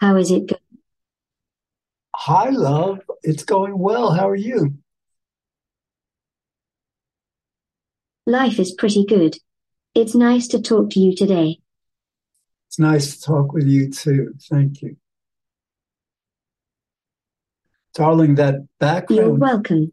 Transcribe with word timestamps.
How 0.00 0.16
is 0.16 0.30
it 0.30 0.46
going? 0.46 0.60
Hi, 2.14 2.50
love. 2.50 3.00
It's 3.22 3.44
going 3.44 3.78
well. 3.78 4.12
How 4.12 4.28
are 4.28 4.36
you? 4.36 4.74
Life 8.26 8.58
is 8.58 8.72
pretty 8.72 9.04
good. 9.04 9.38
It's 9.94 10.14
nice 10.14 10.46
to 10.48 10.60
talk 10.60 10.90
to 10.90 11.00
you 11.00 11.14
today. 11.14 11.58
It's 12.68 12.78
nice 12.78 13.16
to 13.16 13.22
talk 13.22 13.52
with 13.52 13.66
you 13.66 13.90
too. 13.90 14.34
Thank 14.50 14.82
you. 14.82 14.96
Darling, 17.94 18.36
that 18.36 18.66
background. 18.78 19.20
You're 19.20 19.34
welcome. 19.34 19.92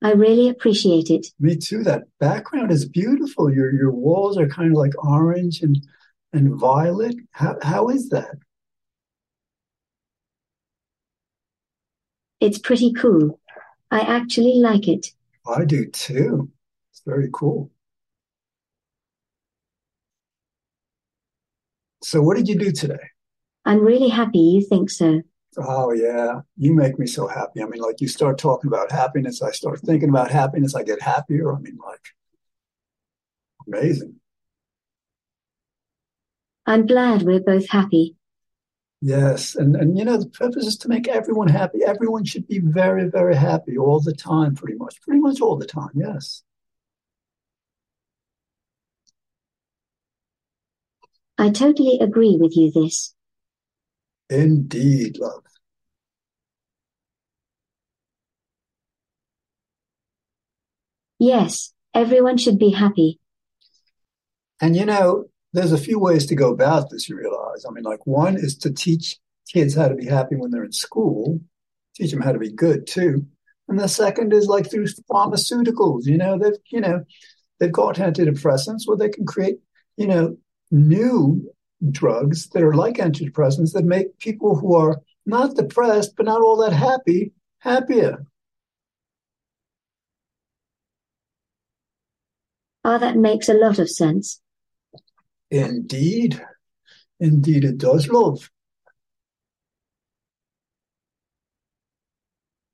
I 0.00 0.12
really 0.12 0.48
appreciate 0.48 1.10
it. 1.10 1.26
me 1.38 1.56
too, 1.56 1.84
that 1.84 2.04
background 2.18 2.72
is 2.72 2.88
beautiful. 2.88 3.52
Your 3.52 3.72
your 3.72 3.92
walls 3.92 4.38
are 4.38 4.48
kind 4.48 4.72
of 4.72 4.78
like 4.78 5.04
orange 5.04 5.62
and 5.62 5.78
and 6.32 6.58
violet. 6.58 7.16
How 7.32 7.56
how 7.62 7.88
is 7.88 8.08
that? 8.08 8.36
It's 12.42 12.58
pretty 12.58 12.92
cool. 12.92 13.38
I 13.92 14.00
actually 14.00 14.56
like 14.56 14.88
it. 14.88 15.06
I 15.46 15.64
do 15.64 15.86
too. 15.86 16.50
It's 16.90 17.00
very 17.06 17.28
cool. 17.32 17.70
So 22.02 22.20
what 22.20 22.36
did 22.36 22.48
you 22.48 22.58
do 22.58 22.72
today? 22.72 22.98
I'm 23.64 23.84
really 23.84 24.08
happy 24.08 24.40
you 24.40 24.66
think 24.68 24.90
so. 24.90 25.22
Oh 25.56 25.92
yeah, 25.92 26.40
you 26.56 26.74
make 26.74 26.98
me 26.98 27.06
so 27.06 27.28
happy. 27.28 27.62
I 27.62 27.66
mean, 27.66 27.80
like 27.80 28.00
you 28.00 28.08
start 28.08 28.38
talking 28.38 28.66
about 28.66 28.90
happiness, 28.90 29.40
I 29.40 29.52
start 29.52 29.78
thinking 29.78 30.08
about 30.08 30.32
happiness, 30.32 30.74
I 30.74 30.82
get 30.82 31.00
happier. 31.00 31.54
I 31.54 31.60
mean, 31.60 31.78
like 31.86 32.00
amazing. 33.68 34.16
I'm 36.66 36.86
glad 36.86 37.22
we're 37.22 37.38
both 37.38 37.68
happy. 37.68 38.16
Yes, 39.04 39.56
and 39.56 39.74
and 39.74 39.98
you 39.98 40.04
know 40.04 40.16
the 40.16 40.28
purpose 40.28 40.64
is 40.64 40.76
to 40.78 40.88
make 40.88 41.08
everyone 41.08 41.48
happy. 41.48 41.80
Everyone 41.84 42.24
should 42.24 42.46
be 42.46 42.60
very, 42.60 43.10
very 43.10 43.34
happy 43.34 43.76
all 43.76 44.00
the 44.00 44.14
time, 44.14 44.54
pretty 44.54 44.78
much, 44.78 45.00
pretty 45.02 45.20
much 45.20 45.40
all 45.40 45.56
the 45.56 45.66
time. 45.66 45.90
Yes, 45.94 46.44
I 51.36 51.50
totally 51.50 51.98
agree 52.00 52.38
with 52.40 52.56
you 52.56 52.70
this. 52.70 53.14
indeed, 54.30 55.18
love. 55.18 55.44
Yes, 61.18 61.72
everyone 61.94 62.36
should 62.36 62.58
be 62.58 62.70
happy. 62.70 63.18
And 64.60 64.76
you 64.76 64.86
know, 64.86 65.26
there's 65.52 65.72
a 65.72 65.78
few 65.78 65.98
ways 65.98 66.26
to 66.26 66.34
go 66.34 66.50
about 66.50 66.90
this. 66.90 67.08
You 67.08 67.16
realize, 67.16 67.64
I 67.68 67.72
mean, 67.72 67.84
like 67.84 68.06
one 68.06 68.36
is 68.36 68.56
to 68.58 68.72
teach 68.72 69.18
kids 69.48 69.74
how 69.74 69.88
to 69.88 69.94
be 69.94 70.06
happy 70.06 70.36
when 70.36 70.50
they're 70.50 70.64
in 70.64 70.72
school, 70.72 71.40
teach 71.94 72.10
them 72.10 72.22
how 72.22 72.32
to 72.32 72.38
be 72.38 72.50
good 72.50 72.86
too. 72.86 73.26
And 73.68 73.78
the 73.78 73.88
second 73.88 74.32
is 74.32 74.46
like 74.46 74.70
through 74.70 74.86
pharmaceuticals. 75.10 76.04
You 76.04 76.18
know, 76.18 76.38
they've 76.38 76.58
you 76.70 76.80
know 76.80 77.04
they've 77.58 77.72
got 77.72 77.96
antidepressants 77.96 78.82
where 78.86 78.96
they 78.96 79.08
can 79.08 79.26
create 79.26 79.58
you 79.96 80.06
know 80.06 80.36
new 80.70 81.50
drugs 81.90 82.48
that 82.50 82.62
are 82.62 82.74
like 82.74 82.96
antidepressants 82.96 83.72
that 83.72 83.84
make 83.84 84.18
people 84.18 84.56
who 84.56 84.74
are 84.74 85.00
not 85.26 85.56
depressed 85.56 86.14
but 86.16 86.26
not 86.26 86.40
all 86.40 86.56
that 86.56 86.72
happy 86.72 87.32
happier. 87.58 88.24
Ah, 92.84 92.98
that 92.98 93.16
makes 93.16 93.48
a 93.48 93.54
lot 93.54 93.78
of 93.78 93.88
sense. 93.88 94.40
Indeed, 95.52 96.40
indeed, 97.20 97.64
it 97.64 97.76
does, 97.76 98.08
love. 98.08 98.50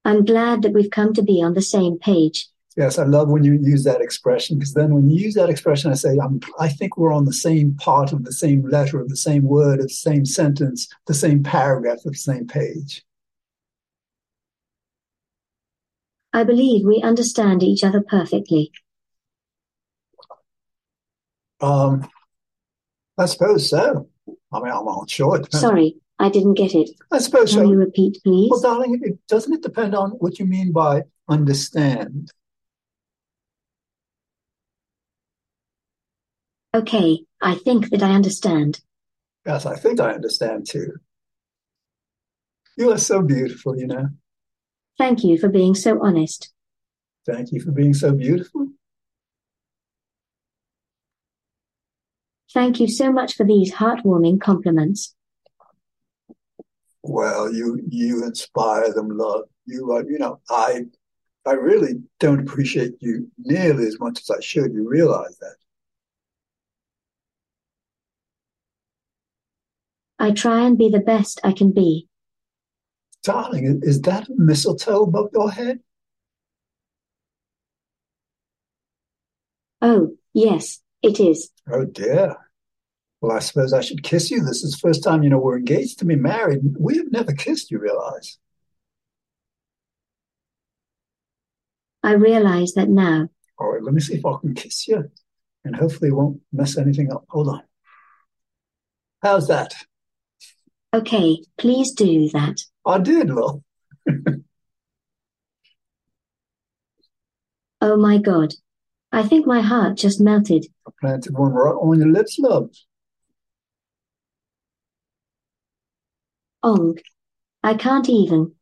I'm 0.05 0.25
glad 0.25 0.63
that 0.63 0.73
we've 0.73 0.91
come 0.91 1.13
to 1.15 1.23
be 1.23 1.43
on 1.43 1.55
the 1.55 1.61
same 1.61 1.99
page. 1.99 2.49
Yes, 2.77 2.97
I 2.97 3.03
love 3.03 3.31
when 3.31 3.43
you 3.43 3.55
use 3.55 3.83
that 3.83 4.01
expression 4.01 4.57
because 4.57 4.75
then 4.75 4.95
when 4.95 5.11
you 5.11 5.19
use 5.19 5.35
that 5.35 5.51
expression, 5.51 5.91
I 5.91 5.95
say, 5.95 6.17
I'm, 6.23 6.39
I 6.61 6.69
think 6.69 6.97
we're 6.97 7.13
on 7.13 7.25
the 7.25 7.33
same 7.33 7.75
part 7.75 8.13
of 8.13 8.25
the 8.25 8.33
same 8.33 8.63
letter 8.69 9.01
of 9.01 9.09
the 9.09 9.17
same 9.17 9.43
word 9.43 9.81
of 9.81 9.89
the 9.89 9.95
same 9.95 10.25
sentence, 10.25 10.89
the 11.09 11.15
same 11.15 11.43
paragraph 11.43 11.99
of 12.07 12.13
the 12.13 12.19
same 12.19 12.47
page. 12.47 13.05
I 16.33 16.45
believe 16.45 16.87
we 16.87 17.03
understand 17.03 17.65
each 17.65 17.83
other 17.83 18.01
perfectly. 18.01 18.71
Um, 21.61 22.09
I 23.19 23.27
suppose 23.27 23.69
so. 23.69 24.09
I 24.53 24.61
mean, 24.61 24.73
I'm 24.73 24.85
not 24.85 25.11
sure. 25.11 25.37
It. 25.41 25.53
Sorry, 25.53 25.97
I 26.19 26.31
didn't 26.31 26.55
get 26.55 26.75
it. 26.75 26.91
I 27.11 27.19
suppose 27.19 27.53
Can 27.53 27.65
so. 27.65 27.71
you 27.71 27.77
repeat, 27.77 28.19
please? 28.23 28.51
Well, 28.51 28.61
darling, 28.61 29.01
it, 29.03 29.19
doesn't 29.27 29.53
it 29.53 29.63
depend 29.63 29.95
on 29.95 30.11
what 30.13 30.39
you 30.39 30.47
mean 30.47 30.73
by 30.73 31.03
understand? 31.29 32.33
Okay, 36.75 37.21
I 37.43 37.57
think 37.57 37.91
that 37.91 38.03
I 38.03 38.13
understand. 38.13 38.81
Yes, 39.45 39.67
I 39.67 39.77
think 39.77 40.01
I 40.01 40.13
understand 40.13 40.67
too. 40.69 40.95
You 42.77 42.93
are 42.93 42.99
so 42.99 43.23
beautiful, 43.23 43.77
you 43.77 43.87
know. 43.87 44.09
Thank 44.97 45.25
you 45.25 45.39
for 45.39 45.49
being 45.49 45.75
so 45.75 46.01
honest. 46.01 46.53
Thank 47.27 47.53
you 47.53 47.61
for 47.61 47.73
being 47.73 47.95
so 47.95 48.13
beautiful. 48.13 48.69
Thank 52.53 52.81
you 52.81 52.89
so 52.89 53.13
much 53.13 53.35
for 53.35 53.45
these 53.45 53.75
heartwarming 53.75 54.41
compliments. 54.41 55.15
Well, 57.03 57.53
you 57.53 57.81
you 57.89 58.25
inspire 58.25 58.93
them, 58.93 59.17
love. 59.17 59.45
You 59.67 59.93
are, 59.93 60.03
you 60.03 60.19
know, 60.19 60.41
I 60.51 60.87
I 61.47 61.53
really 61.53 62.03
don't 62.21 62.41
appreciate 62.41 62.95
you 63.01 63.31
nearly 63.39 63.87
as 63.87 63.99
much 64.01 64.21
as 64.21 64.31
I 64.31 64.41
should. 64.41 64.73
You 64.73 64.89
realize 64.89 65.39
that. 65.39 65.57
I 70.19 70.33
try 70.33 70.67
and 70.67 70.77
be 70.77 70.89
the 70.89 71.01
best 71.01 71.41
I 71.45 71.53
can 71.53 71.71
be. 71.73 72.09
Darling, 73.23 73.81
is 73.83 74.01
that 74.03 74.29
a 74.29 74.33
mistletoe 74.37 75.05
above 75.05 75.29
your 75.33 75.51
head? 75.51 75.81
Oh, 79.81 80.17
yes, 80.33 80.81
it 81.03 81.21
is. 81.21 81.51
Oh 81.71 81.85
dear. 81.85 82.37
Well, 83.21 83.37
I 83.37 83.41
suppose 83.41 83.73
I 83.73 83.81
should 83.81 84.05
kiss 84.05 84.31
you. 84.31 84.45
This 84.45 84.63
is 84.63 84.73
the 84.73 84.79
first 84.79 85.03
time, 85.03 85.23
you 85.25 85.31
know, 85.31 85.39
we're 85.39 85.59
engaged 85.59 85.99
to 85.99 86.05
be 86.05 86.15
married. 86.15 86.61
We 86.79 86.99
have 86.99 87.11
never 87.11 87.33
kissed, 87.33 87.71
you 87.71 87.79
realize. 87.81 88.39
I 92.05 92.13
realize 92.13 92.75
that 92.75 92.89
now. 92.89 93.29
All 93.59 93.73
right, 93.73 93.83
let 93.83 93.93
me 93.93 94.01
see 94.01 94.15
if 94.15 94.25
I 94.25 94.37
can 94.41 94.55
kiss 94.55 94.87
you 94.87 95.11
and 95.65 95.75
hopefully 95.75 96.11
it 96.11 96.15
won't 96.15 96.41
mess 96.53 96.79
anything 96.79 97.13
up. 97.13 97.25
Hold 97.29 97.49
on. 97.49 97.63
How's 99.23 99.49
that? 99.49 99.75
Okay, 100.95 101.43
please 101.59 101.93
do 101.93 102.29
that. 102.31 102.57
I 102.87 102.99
did, 102.99 103.31
love. 103.31 103.63
Oh 107.81 107.97
my 107.97 108.19
God. 108.19 108.53
I 109.11 109.23
think 109.23 109.47
my 109.47 109.61
heart 109.61 109.97
just 109.97 110.21
melted. 110.21 110.67
I 110.87 110.91
planted 111.01 111.37
one 111.37 111.53
right 111.53 111.73
on 111.73 111.99
your 111.99 112.09
lips, 112.09 112.39
love. 112.39 112.71
Ong. 116.63 116.99
I 117.63 117.75
can't 117.75 118.09
even. 118.09 118.53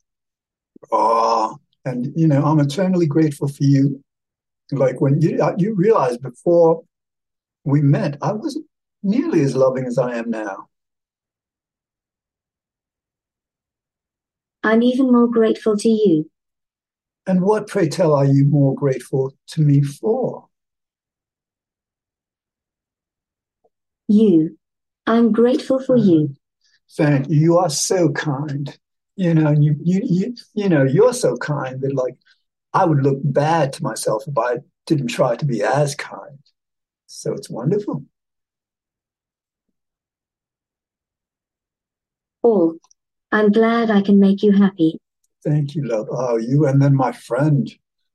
Oh, 0.92 1.58
and 1.84 2.12
you 2.14 2.26
know, 2.26 2.44
I'm 2.44 2.60
eternally 2.60 3.06
grateful 3.06 3.48
for 3.48 3.64
you. 3.64 4.02
Like 4.72 5.00
when 5.00 5.20
you 5.20 5.42
uh, 5.42 5.54
you 5.58 5.74
realized 5.74 6.22
before 6.22 6.82
we 7.64 7.82
met, 7.82 8.18
I 8.22 8.32
wasn't 8.32 8.66
nearly 9.02 9.40
as 9.42 9.54
loving 9.54 9.86
as 9.86 9.98
I 9.98 10.16
am 10.16 10.30
now. 10.30 10.68
I'm 14.62 14.82
even 14.82 15.12
more 15.12 15.28
grateful 15.28 15.76
to 15.76 15.88
you. 15.88 16.28
And 17.26 17.42
what, 17.42 17.66
pray 17.66 17.88
tell, 17.88 18.14
are 18.14 18.24
you 18.24 18.44
more 18.44 18.74
grateful 18.74 19.32
to 19.48 19.60
me 19.60 19.82
for? 19.82 20.46
You. 24.08 24.56
I'm 25.06 25.32
grateful 25.32 25.80
for 25.80 25.96
you. 25.96 26.20
Mm-hmm. 26.20 27.02
Thank 27.02 27.28
you. 27.28 27.36
You 27.36 27.58
are 27.58 27.70
so 27.70 28.10
kind. 28.12 28.78
You 29.16 29.34
know, 29.34 29.50
you 29.50 29.74
you 29.82 30.00
you 30.04 30.34
you 30.54 30.68
know, 30.68 30.84
you're 30.84 31.14
so 31.14 31.36
kind 31.36 31.80
that 31.80 31.94
like 31.94 32.16
I 32.72 32.84
would 32.84 33.02
look 33.02 33.18
bad 33.24 33.72
to 33.74 33.82
myself 33.82 34.24
if 34.28 34.36
I 34.36 34.58
didn't 34.86 35.08
try 35.08 35.36
to 35.36 35.44
be 35.44 35.62
as 35.62 35.94
kind. 35.94 36.38
So 37.06 37.32
it's 37.32 37.50
wonderful. 37.50 38.04
All. 42.42 42.76
I'm 43.32 43.50
glad 43.50 43.90
I 43.90 44.02
can 44.02 44.20
make 44.20 44.42
you 44.42 44.52
happy. 44.52 45.00
Thank 45.44 45.74
you, 45.74 45.84
love. 45.86 46.08
Oh, 46.10 46.36
you 46.36 46.66
and 46.66 46.80
then 46.82 46.94
my 46.94 47.12
friend, 47.12 47.70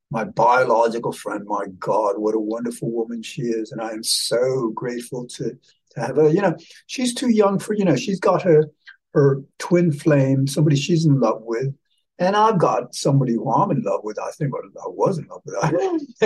my 0.10 0.24
biological 0.26 1.14
friend. 1.14 1.46
My 1.46 1.66
God, 1.80 2.18
what 2.18 2.36
a 2.36 2.40
wonderful 2.40 2.92
woman 2.92 3.24
she 3.24 3.44
is, 3.44 3.72
and 3.72 3.82
I 3.82 3.92
am 3.92 4.04
so 4.04 4.70
grateful 4.76 5.28
to 5.28 5.52
to 5.92 6.00
have 6.00 6.18
her. 6.18 6.30
You 6.30 6.42
know, 6.42 6.56
she's 6.88 7.14
too 7.14 7.30
young 7.30 7.60
for 7.60 7.74
you 7.74 7.86
know. 7.86 7.96
She's 7.96 8.20
got 8.20 8.42
her 8.44 8.66
her 9.14 9.42
twin 9.60 9.92
flame, 9.92 10.48
somebody 10.48 10.76
she's 10.76 11.06
in 11.06 11.20
love 11.20 11.42
with, 11.44 11.74
and 12.20 12.36
I've 12.36 12.60
got 12.60 12.96
somebody 12.96 13.34
who 13.34 13.52
I'm 13.52 13.72
in 13.72 13.82
love 13.82 14.02
with. 14.04 14.20
I 14.20 14.32
think 14.32 14.54
well, 14.54 14.64
I 14.84 14.88
was 14.90 15.18
in 15.18 15.28
love 15.28 15.42
with. 15.46 15.56
I 15.64 15.72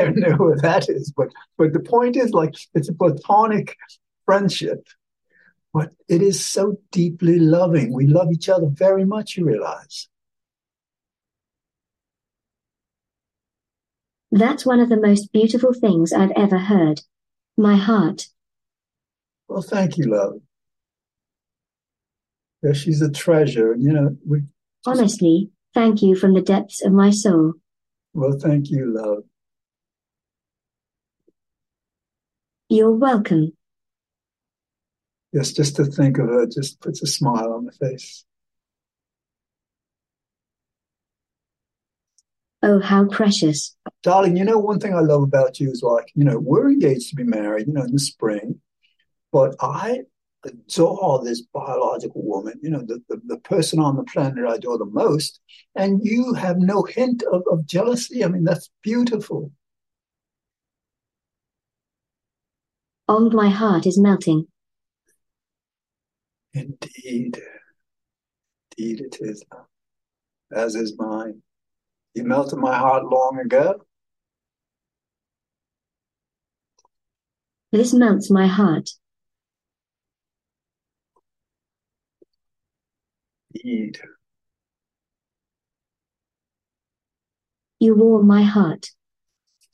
don't 0.01 0.17
know 0.17 0.33
who 0.33 0.55
that 0.55 0.89
is, 0.89 1.13
but 1.15 1.29
but 1.57 1.73
the 1.73 1.79
point 1.79 2.15
is, 2.15 2.31
like, 2.31 2.55
it's 2.73 2.89
a 2.89 2.93
platonic 2.93 3.77
friendship, 4.25 4.87
but 5.73 5.91
it 6.07 6.21
is 6.21 6.43
so 6.43 6.77
deeply 6.91 7.37
loving. 7.39 7.93
We 7.93 8.07
love 8.07 8.31
each 8.31 8.49
other 8.49 8.67
very 8.69 9.05
much. 9.05 9.37
You 9.37 9.45
realize. 9.45 10.07
That's 14.35 14.65
one 14.65 14.81
of 14.81 14.89
the 14.89 14.99
most 14.99 15.31
beautiful 15.31 15.71
things 15.71 16.11
I've 16.11 16.33
ever 16.35 16.57
heard. 16.57 16.99
My 17.57 17.77
heart. 17.77 18.27
Well, 19.47 19.61
thank 19.61 19.97
you, 19.97 20.13
love. 20.13 20.41
Yeah, 22.61 22.73
she's 22.73 23.01
a 23.01 23.09
treasure, 23.09 23.71
and 23.71 23.81
you 23.81 23.93
know 23.93 24.17
we. 24.27 24.39
Just... 24.39 24.49
Honestly, 24.85 25.51
thank 25.73 26.01
you 26.01 26.17
from 26.17 26.33
the 26.33 26.41
depths 26.41 26.83
of 26.83 26.91
my 26.91 27.11
soul. 27.11 27.53
Well, 28.13 28.37
thank 28.37 28.69
you, 28.69 28.93
love. 28.93 29.23
You're 32.67 32.91
welcome. 32.91 33.53
Yes, 35.31 35.53
just 35.53 35.77
to 35.77 35.85
think 35.85 36.17
of 36.17 36.27
her 36.27 36.45
just 36.45 36.81
puts 36.81 37.01
a 37.01 37.07
smile 37.07 37.53
on 37.53 37.63
the 37.63 37.71
face. 37.71 38.25
Oh, 42.67 42.79
how 42.79 43.05
precious. 43.05 43.75
Darling, 44.01 44.37
you 44.37 44.43
know, 44.43 44.57
one 44.57 44.79
thing 44.79 44.95
I 44.95 45.01
love 45.01 45.21
about 45.21 45.59
you 45.59 45.69
is 45.69 45.83
like, 45.83 46.11
you 46.15 46.23
know, 46.23 46.39
we're 46.39 46.71
engaged 46.71 47.09
to 47.11 47.15
be 47.15 47.23
married, 47.23 47.67
you 47.67 47.73
know, 47.73 47.83
in 47.83 47.91
the 47.91 47.99
spring, 47.99 48.59
but 49.31 49.55
I 49.61 49.99
adore 50.43 51.23
this 51.23 51.43
biological 51.53 52.23
woman, 52.25 52.59
you 52.63 52.71
know, 52.71 52.81
the, 52.81 53.03
the, 53.07 53.21
the, 53.27 53.37
person 53.37 53.77
on 53.77 53.95
the 53.95 54.03
planet 54.03 54.43
I 54.49 54.55
adore 54.55 54.79
the 54.79 54.85
most. 54.85 55.39
And 55.75 55.99
you 56.03 56.33
have 56.33 56.57
no 56.57 56.81
hint 56.81 57.21
of, 57.31 57.43
of 57.51 57.67
jealousy. 57.67 58.25
I 58.25 58.29
mean, 58.29 58.43
that's 58.43 58.71
beautiful. 58.81 59.51
Oh, 63.07 63.29
my 63.29 63.49
heart 63.49 63.85
is 63.85 63.99
melting. 63.99 64.47
Indeed. 66.55 67.39
Indeed, 68.75 69.01
it 69.01 69.17
is. 69.21 69.43
As 70.51 70.73
is 70.73 70.95
mine. 70.97 71.43
You 72.15 72.23
melted 72.23 72.59
my 72.59 72.75
heart 72.77 73.03
long 73.03 73.39
ago. 73.43 73.81
This 77.73 77.93
melts 77.93 78.31
my 78.31 78.47
heart. 78.47 78.91
Indeed. 83.53 83.99
You 87.79 87.95
warm 87.95 88.27
my 88.27 88.43
heart. 88.43 88.87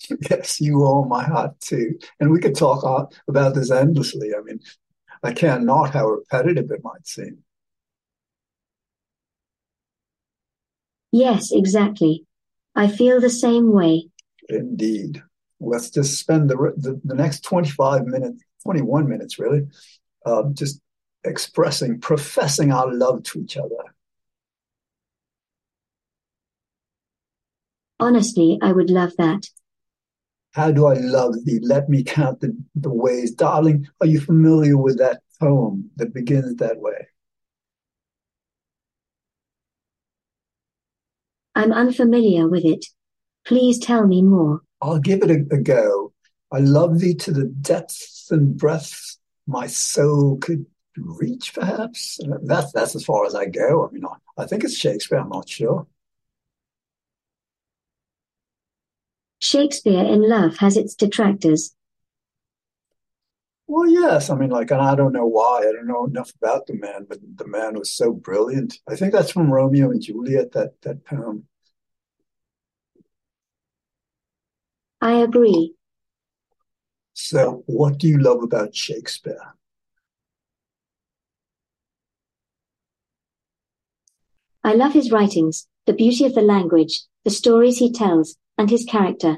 Yes, 0.31 0.59
you 0.59 0.79
warm 0.79 1.09
my 1.09 1.23
heart 1.23 1.59
too. 1.59 1.99
And 2.19 2.31
we 2.31 2.39
could 2.39 2.55
talk 2.55 2.83
about 3.27 3.53
this 3.53 3.69
endlessly. 3.69 4.31
I 4.35 4.41
mean, 4.41 4.59
I 5.21 5.31
can't 5.31 5.63
not 5.63 5.93
how 5.93 6.07
repetitive 6.07 6.71
it 6.71 6.83
might 6.83 7.07
seem. 7.07 7.43
Yes, 11.11 11.51
exactly. 11.51 12.25
I 12.75 12.88
feel 12.88 13.19
the 13.19 13.29
same 13.29 13.71
way. 13.71 14.07
Indeed. 14.50 15.21
Let's 15.59 15.89
just 15.89 16.19
spend 16.19 16.50
the, 16.50 16.56
the, 16.77 17.00
the 17.03 17.15
next 17.15 17.41
25 17.41 18.06
minutes, 18.06 18.44
21 18.63 19.07
minutes 19.07 19.38
really, 19.38 19.68
um, 20.25 20.56
just 20.56 20.81
expressing, 21.23 22.00
professing 22.00 22.71
our 22.71 22.91
love 22.91 23.23
to 23.23 23.39
each 23.41 23.57
other. 23.57 23.75
Honestly, 28.00 28.57
I 28.63 28.71
would 28.71 28.89
love 28.89 29.12
that. 29.19 29.47
How 30.53 30.71
do 30.71 30.88
I 30.88 30.95
love 30.95 31.35
thee? 31.45 31.59
Let 31.62 31.88
me 31.88 32.03
count 32.03 32.41
the, 32.41 32.57
the 32.75 32.91
ways. 32.91 33.31
Darling, 33.31 33.88
are 34.01 34.07
you 34.07 34.19
familiar 34.19 34.77
with 34.77 34.97
that 34.97 35.21
poem 35.39 35.91
that 35.97 36.13
begins 36.13 36.56
that 36.56 36.79
way? 36.79 37.07
I'm 41.62 41.72
unfamiliar 41.72 42.48
with 42.48 42.66
it. 42.66 42.88
Please 43.46 43.78
tell 43.78 44.08
me 44.08 44.24
more. 44.24 44.62
I'll 44.81 45.00
give 45.00 45.22
it 45.22 45.30
a, 45.30 45.56
a 45.56 45.60
go. 45.60 46.12
I 46.52 46.58
love 46.58 47.00
thee 47.00 47.13
to 47.16 47.31
the 47.31 47.46
depths 47.46 48.30
and 48.31 48.58
breadths 48.58 49.19
my 49.46 49.68
soul 49.68 50.38
could 50.38 50.66
reach, 50.98 51.54
perhaps. 51.54 52.19
Uh, 52.19 52.38
that's 52.44 52.72
that's 52.72 52.96
as 52.96 53.06
far 53.06 53.25
as 53.25 53.36
I 53.36 53.46
go. 53.46 53.88
I 53.88 53.92
mean, 53.92 54.06
I, 54.06 54.42
I 54.42 54.46
think 54.48 54.63
it's 54.63 54.75
Shakespeare. 54.75 55.19
I'm 55.19 55.30
not 55.30 55.48
sure. 55.48 55.86
Shakespeare 59.40 60.04
in 60.04 60.28
love 60.28 60.58
has 60.58 60.78
its 60.78 60.96
detractors. 60.96 61.75
Well, 63.68 63.90
yes. 63.90 64.30
I 64.30 64.36
mean, 64.36 64.50
like, 64.50 64.69
and 64.72 64.81
I 64.81 64.96
don't 64.96 65.13
know 65.13 65.25
why. 65.25 65.60
I 65.60 65.72
don't 65.72 65.88
know 65.88 66.06
enough 66.06 66.34
about 66.42 66.68
the 66.68 66.74
man, 66.74 67.06
but 67.08 67.19
the 67.38 67.48
man 67.48 67.80
was 67.80 67.92
so 67.92 68.12
brilliant. 68.12 68.80
I 68.90 68.98
think 68.98 69.13
that's 69.13 69.31
from 69.31 69.52
Romeo 69.52 69.92
and 69.92 70.02
Juliet, 70.02 70.52
that 70.52 70.81
that 70.81 71.06
poem. 71.06 71.48
I 75.01 75.13
agree. 75.13 75.74
So, 77.13 77.63
what 77.65 77.98
do 77.98 78.07
you 78.07 78.19
love 78.19 78.44
about 78.44 78.75
Shakespeare? 78.75 79.56
I 84.63 84.74
love 84.74 84.94
his 84.94 85.12
writings, 85.12 85.68
the 85.88 85.94
beauty 85.94 86.24
of 86.25 86.36
the 86.36 86.42
language, 86.42 87.03
the 87.24 87.31
stories 87.31 87.80
he 87.80 87.92
tells, 87.92 88.38
and 88.57 88.69
his 88.69 88.86
character. 88.86 89.38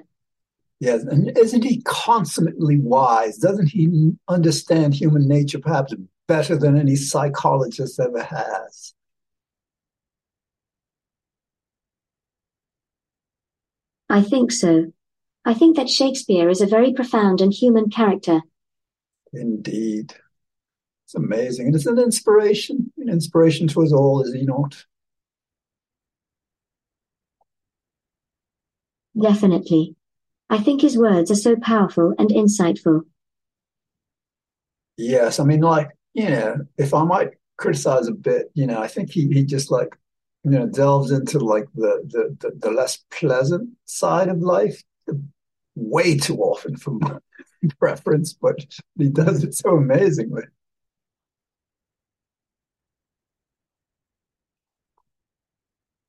Yes, 0.80 1.04
and 1.04 1.36
isn't 1.38 1.64
he 1.64 1.82
consummately 1.86 2.78
wise? 2.78 3.38
Doesn't 3.38 3.68
he 3.68 4.12
understand 4.28 4.94
human 4.94 5.28
nature 5.30 5.60
perhaps 5.60 5.94
better 6.28 6.58
than 6.58 6.78
any 6.78 6.98
psychologist 6.98 8.00
ever 8.02 8.22
has? 8.22 8.94
I 14.10 14.22
think 14.22 14.52
so. 14.52 14.92
I 15.46 15.54
think 15.54 15.76
that 15.76 15.90
Shakespeare 15.90 16.50
is 16.50 16.62
a 16.62 16.68
very 16.68 16.94
profound 16.94 17.42
and 17.42 17.54
human 17.54 17.90
character. 17.90 18.42
Indeed. 19.34 20.14
It's 21.06 21.16
amazing. 21.16 21.68
And 21.68 21.76
it's 21.76 21.86
an 21.86 22.00
inspiration, 22.00 22.94
an 22.98 23.10
inspiration 23.10 23.68
to 23.70 23.84
us 23.84 23.92
all, 23.92 24.22
is 24.22 24.34
he 24.34 24.44
not? 24.44 24.86
Definitely. 29.20 29.96
I 30.50 30.60
think 30.60 30.82
his 30.82 30.98
words 30.98 31.30
are 31.30 31.36
so 31.36 31.56
powerful 31.56 32.14
and 32.18 32.30
insightful. 32.30 33.02
Yes, 34.98 35.40
I 35.40 35.44
mean, 35.44 35.62
like, 35.62 35.90
you 36.14 36.30
know, 36.30 36.58
if 36.78 36.94
I 36.94 37.04
might 37.04 37.32
criticize 37.58 38.08
a 38.08 38.14
bit, 38.14 38.52
you 38.54 38.68
know, 38.68 38.80
I 38.80 38.88
think 38.88 39.10
he, 39.10 39.28
he 39.28 39.44
just 39.44 39.72
like, 39.72 39.96
you 40.44 40.52
know, 40.52 40.68
delves 40.68 41.12
into 41.12 41.40
like 41.40 41.66
the, 41.74 42.04
the, 42.08 42.38
the, 42.40 42.52
the 42.60 42.72
less 42.72 43.04
pleasant 43.12 43.72
side 43.86 44.30
of 44.30 44.40
life 44.40 44.84
way 45.76 46.18
too 46.18 46.38
often 46.38 46.78
for 46.78 46.92
my 46.92 47.18
preference, 47.80 48.34
but 48.34 48.66
he 48.98 49.10
does 49.10 49.44
it 49.44 49.56
so 49.56 49.78
amazingly. 49.78 50.44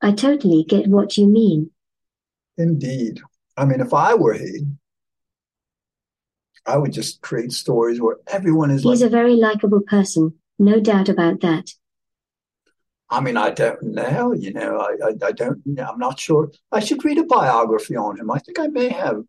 I 0.01 0.13
totally 0.13 0.65
get 0.65 0.87
what 0.87 1.17
you 1.17 1.27
mean. 1.27 1.71
Indeed. 2.59 3.21
I 3.57 3.65
mean, 3.65 3.81
if 3.81 3.95
I 3.95 4.15
were 4.15 4.35
he, 4.35 4.67
I 6.67 6.77
would 6.77 6.93
just 6.93 7.23
create 7.23 7.53
stories 7.53 8.01
where 8.01 8.17
everyone 8.27 8.71
is 8.71 8.83
He's 8.83 9.01
like, 9.01 9.09
a 9.09 9.11
very 9.11 9.37
likable 9.37 9.81
person, 9.81 10.35
no 10.59 10.81
doubt 10.81 11.09
about 11.09 11.41
that. 11.41 11.71
I 13.11 13.21
mean, 13.21 13.37
I 13.37 13.51
don't 13.51 13.83
know, 13.83 14.33
you 14.33 14.53
know, 14.53 14.79
I, 14.79 15.09
I, 15.09 15.27
I 15.27 15.33
don't, 15.33 15.63
I'm 15.79 15.99
not 15.99 16.19
sure. 16.19 16.51
I 16.73 16.81
should 16.81 17.05
read 17.05 17.19
a 17.19 17.25
biography 17.25 17.97
on 17.97 18.19
him. 18.19 18.31
I 18.31 18.39
think 18.39 18.59
I 18.59 18.67
may 18.67 18.89
have 18.89 19.25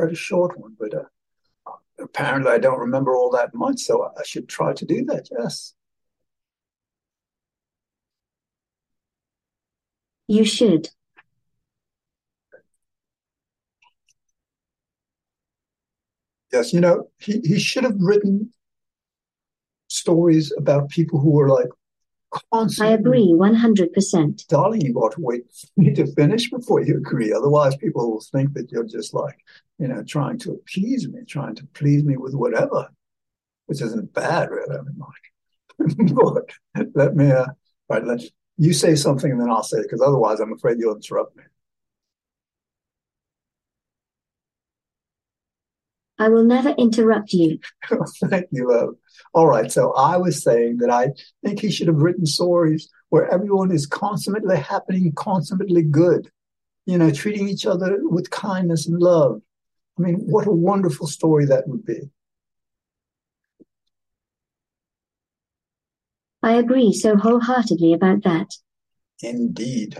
read 0.00 0.12
a 0.12 0.16
short 0.16 0.58
one, 0.58 0.76
but 0.78 0.94
uh, 0.94 1.72
apparently 1.98 2.50
I 2.52 2.58
don't 2.58 2.80
remember 2.80 3.14
all 3.14 3.30
that 3.30 3.54
much, 3.54 3.80
so 3.80 4.10
I 4.16 4.22
should 4.24 4.48
try 4.48 4.72
to 4.72 4.84
do 4.84 5.04
that, 5.06 5.28
yes. 5.30 5.74
You 10.26 10.44
should. 10.44 10.88
Yes, 16.52 16.72
you 16.72 16.80
know, 16.80 17.10
he, 17.18 17.40
he 17.44 17.58
should 17.58 17.84
have 17.84 17.96
written 17.98 18.52
stories 19.88 20.52
about 20.56 20.88
people 20.88 21.20
who 21.20 21.30
were 21.30 21.48
like 21.48 21.68
constantly. 22.52 22.92
I 22.92 22.96
agree 22.96 23.34
100%. 23.36 24.46
Darling, 24.46 24.80
You've 24.82 24.94
got 24.94 25.12
to 25.12 25.20
wait 25.20 25.42
for 25.52 25.80
me 25.80 25.94
to 25.94 26.06
finish 26.14 26.50
before 26.50 26.82
you 26.82 26.96
agree. 26.96 27.32
Otherwise, 27.32 27.76
people 27.76 28.10
will 28.10 28.24
think 28.32 28.54
that 28.54 28.70
you're 28.70 28.84
just 28.84 29.14
like, 29.14 29.38
you 29.78 29.88
know, 29.88 30.02
trying 30.02 30.38
to 30.40 30.52
appease 30.52 31.08
me, 31.08 31.20
trying 31.26 31.54
to 31.56 31.66
please 31.74 32.04
me 32.04 32.16
with 32.16 32.34
whatever, 32.34 32.88
which 33.66 33.82
isn't 33.82 34.12
bad, 34.14 34.50
really. 34.50 34.76
I 34.76 34.82
mean, 34.82 34.98
like, 34.98 36.06
but 36.14 36.90
let 36.94 37.16
me, 37.16 37.30
uh, 37.30 37.46
Right, 37.90 38.04
let 38.04 38.20
you 38.56 38.72
say 38.72 38.94
something 38.94 39.32
and 39.32 39.40
then 39.40 39.50
I'll 39.50 39.64
say 39.64 39.78
it 39.78 39.82
because 39.82 40.00
otherwise 40.00 40.38
I'm 40.38 40.52
afraid 40.52 40.78
you'll 40.78 40.94
interrupt 40.94 41.36
me. 41.36 41.42
I 46.20 46.28
will 46.28 46.44
never 46.44 46.68
interrupt 46.70 47.32
you. 47.32 47.58
Thank 48.28 48.48
you, 48.52 48.70
love. 48.70 48.94
All 49.32 49.46
right, 49.46 49.72
so 49.72 49.94
I 49.94 50.18
was 50.18 50.42
saying 50.42 50.76
that 50.78 50.90
I 50.90 51.12
think 51.42 51.60
he 51.60 51.70
should 51.70 51.86
have 51.86 52.02
written 52.02 52.26
stories 52.26 52.90
where 53.08 53.26
everyone 53.32 53.72
is 53.72 53.86
consummately 53.86 54.58
happening, 54.58 55.12
consummately 55.16 55.82
good, 55.82 56.30
you 56.84 56.98
know, 56.98 57.10
treating 57.10 57.48
each 57.48 57.64
other 57.64 57.98
with 58.02 58.28
kindness 58.28 58.86
and 58.86 59.00
love. 59.00 59.40
I 59.98 60.02
mean, 60.02 60.16
what 60.16 60.46
a 60.46 60.52
wonderful 60.52 61.06
story 61.06 61.46
that 61.46 61.66
would 61.66 61.86
be. 61.86 62.10
I 66.42 66.52
agree 66.52 66.92
so 66.92 67.16
wholeheartedly 67.16 67.94
about 67.94 68.24
that. 68.24 68.48
Indeed. 69.22 69.96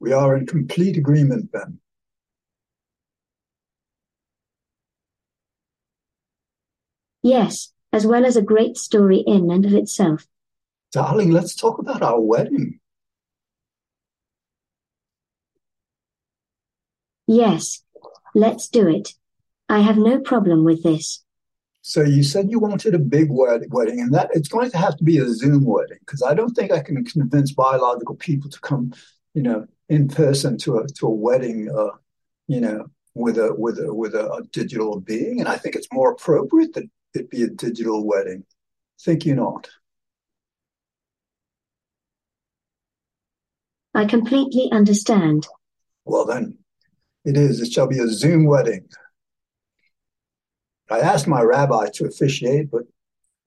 We 0.00 0.14
are 0.14 0.34
in 0.34 0.46
complete 0.46 0.96
agreement 0.96 1.50
then. 1.52 1.78
Yes, 7.22 7.72
as 7.92 8.06
well 8.06 8.24
as 8.24 8.36
a 8.36 8.42
great 8.42 8.76
story 8.76 9.18
in 9.18 9.50
and 9.50 9.64
of 9.64 9.74
itself. 9.74 10.26
Darling, 10.92 11.30
let's 11.30 11.54
talk 11.54 11.78
about 11.78 12.02
our 12.02 12.20
wedding. 12.20 12.80
Yes, 17.26 17.82
let's 18.34 18.68
do 18.68 18.88
it. 18.88 19.14
I 19.68 19.80
have 19.80 19.96
no 19.96 20.20
problem 20.20 20.64
with 20.64 20.82
this. 20.82 21.24
So 21.82 22.02
you 22.02 22.22
said 22.22 22.50
you 22.50 22.58
wanted 22.58 22.94
a 22.94 22.98
big 22.98 23.28
wed- 23.30 23.66
wedding, 23.70 24.00
and 24.00 24.12
that 24.14 24.30
it's 24.32 24.48
going 24.48 24.70
to 24.70 24.78
have 24.78 24.96
to 24.98 25.04
be 25.04 25.18
a 25.18 25.28
Zoom 25.28 25.64
wedding 25.64 25.98
because 26.00 26.22
I 26.22 26.34
don't 26.34 26.54
think 26.54 26.70
I 26.70 26.80
can 26.80 27.04
convince 27.04 27.52
biological 27.52 28.14
people 28.14 28.50
to 28.50 28.60
come, 28.60 28.92
you 29.34 29.42
know, 29.42 29.66
in 29.88 30.08
person 30.08 30.58
to 30.58 30.78
a 30.78 30.86
to 30.86 31.06
a 31.06 31.10
wedding, 31.10 31.70
uh, 31.70 31.96
you 32.46 32.60
know, 32.60 32.86
with 33.14 33.38
a 33.38 33.54
with 33.54 33.78
a 33.78 33.92
with 33.92 34.14
a, 34.14 34.30
a 34.30 34.42
digital 34.44 35.00
being. 35.00 35.40
And 35.40 35.48
I 35.48 35.56
think 35.56 35.74
it's 35.74 35.88
more 35.92 36.12
appropriate 36.12 36.74
that 36.74 36.88
it 37.14 37.30
be 37.30 37.42
a 37.42 37.48
digital 37.48 38.06
wedding. 38.06 38.44
Think 39.00 39.26
you 39.26 39.34
not? 39.34 39.68
I 43.94 44.06
completely 44.06 44.70
understand. 44.72 45.46
Well 46.04 46.24
then, 46.24 46.58
it 47.24 47.36
is. 47.36 47.60
It 47.60 47.72
shall 47.72 47.86
be 47.86 47.98
a 47.98 48.08
Zoom 48.08 48.46
wedding. 48.46 48.88
I 50.90 51.00
asked 51.00 51.26
my 51.26 51.42
rabbi 51.42 51.88
to 51.94 52.06
officiate, 52.06 52.70
but 52.70 52.82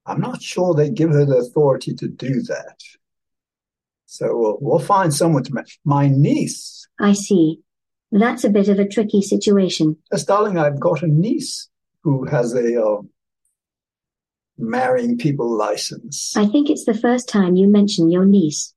I'm 0.06 0.22
not 0.22 0.42
sure 0.42 0.74
they 0.74 0.90
give 0.90 1.12
her 1.12 1.26
the 1.26 1.38
authority 1.38 1.94
to 1.96 2.08
do 2.08 2.42
that. 2.44 2.80
So 4.06 4.38
we'll, 4.38 4.58
we'll 4.62 4.80
find 4.80 5.14
someone 5.14 5.44
to 5.44 5.54
match. 5.54 5.80
My 5.84 6.08
niece. 6.08 6.88
I 7.00 7.14
see. 7.14 7.60
That's 8.12 8.44
a 8.44 8.50
bit 8.50 8.70
of 8.70 8.80
a 8.80 8.88
tricky 8.88 9.22
situation. 9.22 9.98
Yes, 10.12 10.24
darling, 10.24 10.58
I've 10.58 10.80
got 10.80 11.04
a 11.04 11.08
niece 11.08 11.70
who 12.02 12.26
has 12.26 12.54
a 12.54 12.82
uh, 12.82 13.02
marrying 14.58 15.18
people 15.18 15.50
license. 15.50 16.36
I 16.36 16.46
think 16.46 16.70
it's 16.70 16.86
the 16.86 16.94
first 16.94 17.28
time 17.28 17.56
you 17.56 17.68
mention 17.68 18.10
your 18.10 18.26
niece. 18.26 18.74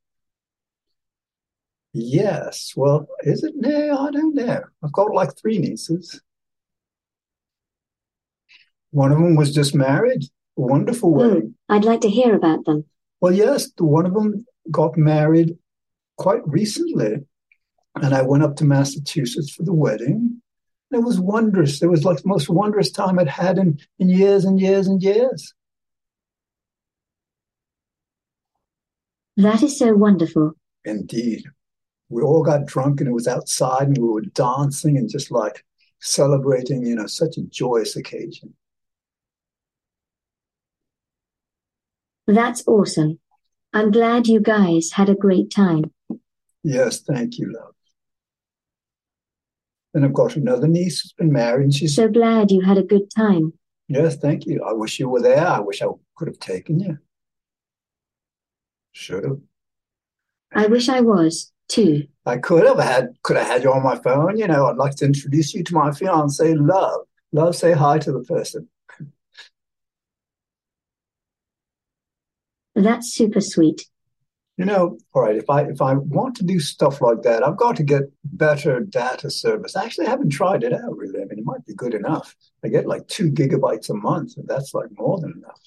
Yes. 1.92 2.73
Well, 2.76 3.08
is 3.23 3.42
it? 3.42 3.54
No, 3.56 3.99
I 3.99 4.11
don't 4.11 4.35
know. 4.35 4.62
I've 4.82 4.92
got 4.92 5.14
like 5.14 5.37
three 5.37 5.58
nieces. 5.58 6.20
One 8.90 9.12
of 9.12 9.18
them 9.18 9.37
was 9.37 9.54
just 9.54 9.75
married. 9.75 10.25
A 10.56 10.61
wonderful 10.61 11.12
wedding. 11.12 11.54
Oh, 11.68 11.75
I'd 11.75 11.85
like 11.85 12.00
to 12.02 12.11
hear 12.11 12.35
about 12.35 12.64
them. 12.64 12.85
Well, 13.20 13.32
yes, 13.32 13.70
one 13.78 14.06
of 14.06 14.14
them 14.14 14.47
got 14.70 14.97
married 14.97 15.56
quite 16.16 16.47
recently. 16.47 17.26
And 17.94 18.14
I 18.14 18.23
went 18.23 18.44
up 18.44 18.56
to 18.56 18.64
Massachusetts 18.64 19.50
for 19.50 19.62
the 19.62 19.75
wedding. 19.75 20.40
And 20.90 21.00
it 21.00 21.04
was 21.04 21.20
wondrous. 21.20 21.82
It 21.82 21.90
was 21.90 22.04
like 22.04 22.23
the 22.23 22.28
most 22.28 22.49
wondrous 22.49 22.90
time 22.90 23.18
I'd 23.18 23.28
had 23.28 23.58
in, 23.58 23.78
in 23.99 24.08
years 24.08 24.44
and 24.44 24.61
years 24.61 24.87
and 24.87 25.02
years. 25.02 25.54
That 29.38 29.62
is 29.62 29.78
so 29.78 29.95
wonderful. 29.95 30.54
Indeed. 30.85 31.45
We 32.09 32.23
all 32.23 32.42
got 32.42 32.66
drunk 32.66 33.00
and 33.00 33.09
it 33.09 33.12
was 33.12 33.28
outside 33.28 33.87
and 33.87 33.97
we 33.97 34.09
were 34.09 34.23
dancing 34.23 34.99
and 34.99 35.09
just 35.09 35.30
like 35.30 35.64
celebrating, 36.00 36.85
you 36.85 36.97
know, 36.97 37.07
such 37.07 37.37
a 37.38 37.42
joyous 37.42 37.95
occasion. 37.95 38.54
That's 42.26 42.66
awesome. 42.66 43.21
I'm 43.73 43.92
glad 43.92 44.26
you 44.26 44.40
guys 44.40 44.90
had 44.92 45.09
a 45.09 45.14
great 45.14 45.52
time. 45.52 45.92
Yes, 46.64 47.00
thank 47.00 47.38
you, 47.38 47.52
love. 47.52 47.75
Then 49.95 50.04
I've 50.04 50.14
got 50.14 50.35
another 50.35 50.66
niece 50.66 51.00
who's 51.00 51.12
been 51.12 51.33
married 51.33 51.62
and 51.62 51.75
she's, 51.75 51.95
So 51.95 52.09
glad 52.09 52.50
you 52.50 52.62
had 52.62 52.76
a 52.76 52.83
good 52.83 53.09
time. 53.16 53.52
yes, 53.87 54.16
thank 54.16 54.47
you. 54.47 54.64
I 54.64 54.73
wish 54.73 54.99
you 54.99 55.09
were 55.09 55.23
there. 55.23 55.47
I 55.47 55.61
wish 55.61 55.80
I 55.80 55.87
could 56.16 56.26
have 56.28 56.40
taken 56.40 56.80
you. 56.80 56.99
Should 58.99 59.23
have. 59.23 59.38
I 60.52 60.67
wish 60.67 60.88
I 60.88 61.02
was, 61.02 61.52
too. 61.69 62.09
I 62.26 62.38
could 62.38 62.67
have 62.67 62.81
had, 62.81 63.11
could 63.23 63.37
have 63.37 63.47
had 63.47 63.62
you 63.62 63.73
on 63.73 63.85
my 63.85 63.97
phone. 63.97 64.37
You 64.37 64.49
know, 64.49 64.67
I'd 64.67 64.76
like 64.76 64.97
to 64.97 65.05
introduce 65.05 65.55
you 65.55 65.62
to 65.62 65.75
my 65.75 65.93
fiance, 65.93 66.52
Love. 66.55 67.02
Love, 67.31 67.55
say 67.55 67.73
hi 67.73 68.00
to 68.00 68.11
the 68.11 68.25
person. 68.25 68.69
That's 72.75 73.12
super 73.12 73.40
sweet. 73.40 73.87
You 74.57 74.64
know, 74.64 74.99
all 75.14 75.23
right, 75.23 75.37
if 75.37 75.49
I 75.49 75.62
if 75.62 75.81
I 75.81 75.95
want 75.95 76.35
to 76.38 76.45
do 76.45 76.59
stuff 76.59 77.00
like 77.00 77.23
that, 77.23 77.47
I've 77.47 77.57
got 77.57 77.76
to 77.76 77.85
get 77.85 78.02
better 78.25 78.81
data 78.81 79.31
service. 79.31 79.76
Actually, 79.76 80.09
I 80.09 80.11
haven't 80.11 80.31
tried 80.31 80.64
it 80.64 80.73
out 80.73 80.97
really. 80.97 81.21
I 81.21 81.25
mean, 81.26 81.38
it 81.38 81.45
might 81.45 81.64
be 81.64 81.75
good 81.75 81.95
enough. 81.95 82.35
I 82.64 82.69
get 82.69 82.88
like 82.88 83.07
two 83.07 83.31
gigabytes 83.31 83.90
a 83.90 83.95
month, 83.95 84.37
and 84.37 84.49
that's 84.49 84.75
like 84.75 84.88
more 84.90 85.21
than 85.21 85.35
enough. 85.37 85.61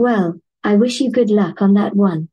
Well, 0.00 0.40
I 0.64 0.76
wish 0.76 0.98
you 1.02 1.10
good 1.10 1.28
luck 1.28 1.60
on 1.60 1.74
that 1.74 1.94
one. 1.94 2.30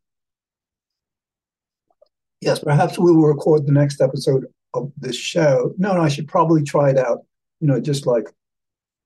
Yes, 2.39 2.59
perhaps 2.59 2.97
we 2.97 3.11
will 3.11 3.27
record 3.27 3.65
the 3.65 3.73
next 3.73 3.99
episode 3.99 4.45
of 4.73 4.89
this 4.95 5.17
show. 5.17 5.73
No, 5.77 5.91
no, 5.91 5.99
I 5.99 6.07
should 6.07 6.29
probably 6.29 6.63
try 6.63 6.91
it 6.91 6.97
out. 6.97 7.25
You 7.59 7.67
know, 7.67 7.81
just 7.81 8.07
like 8.07 8.29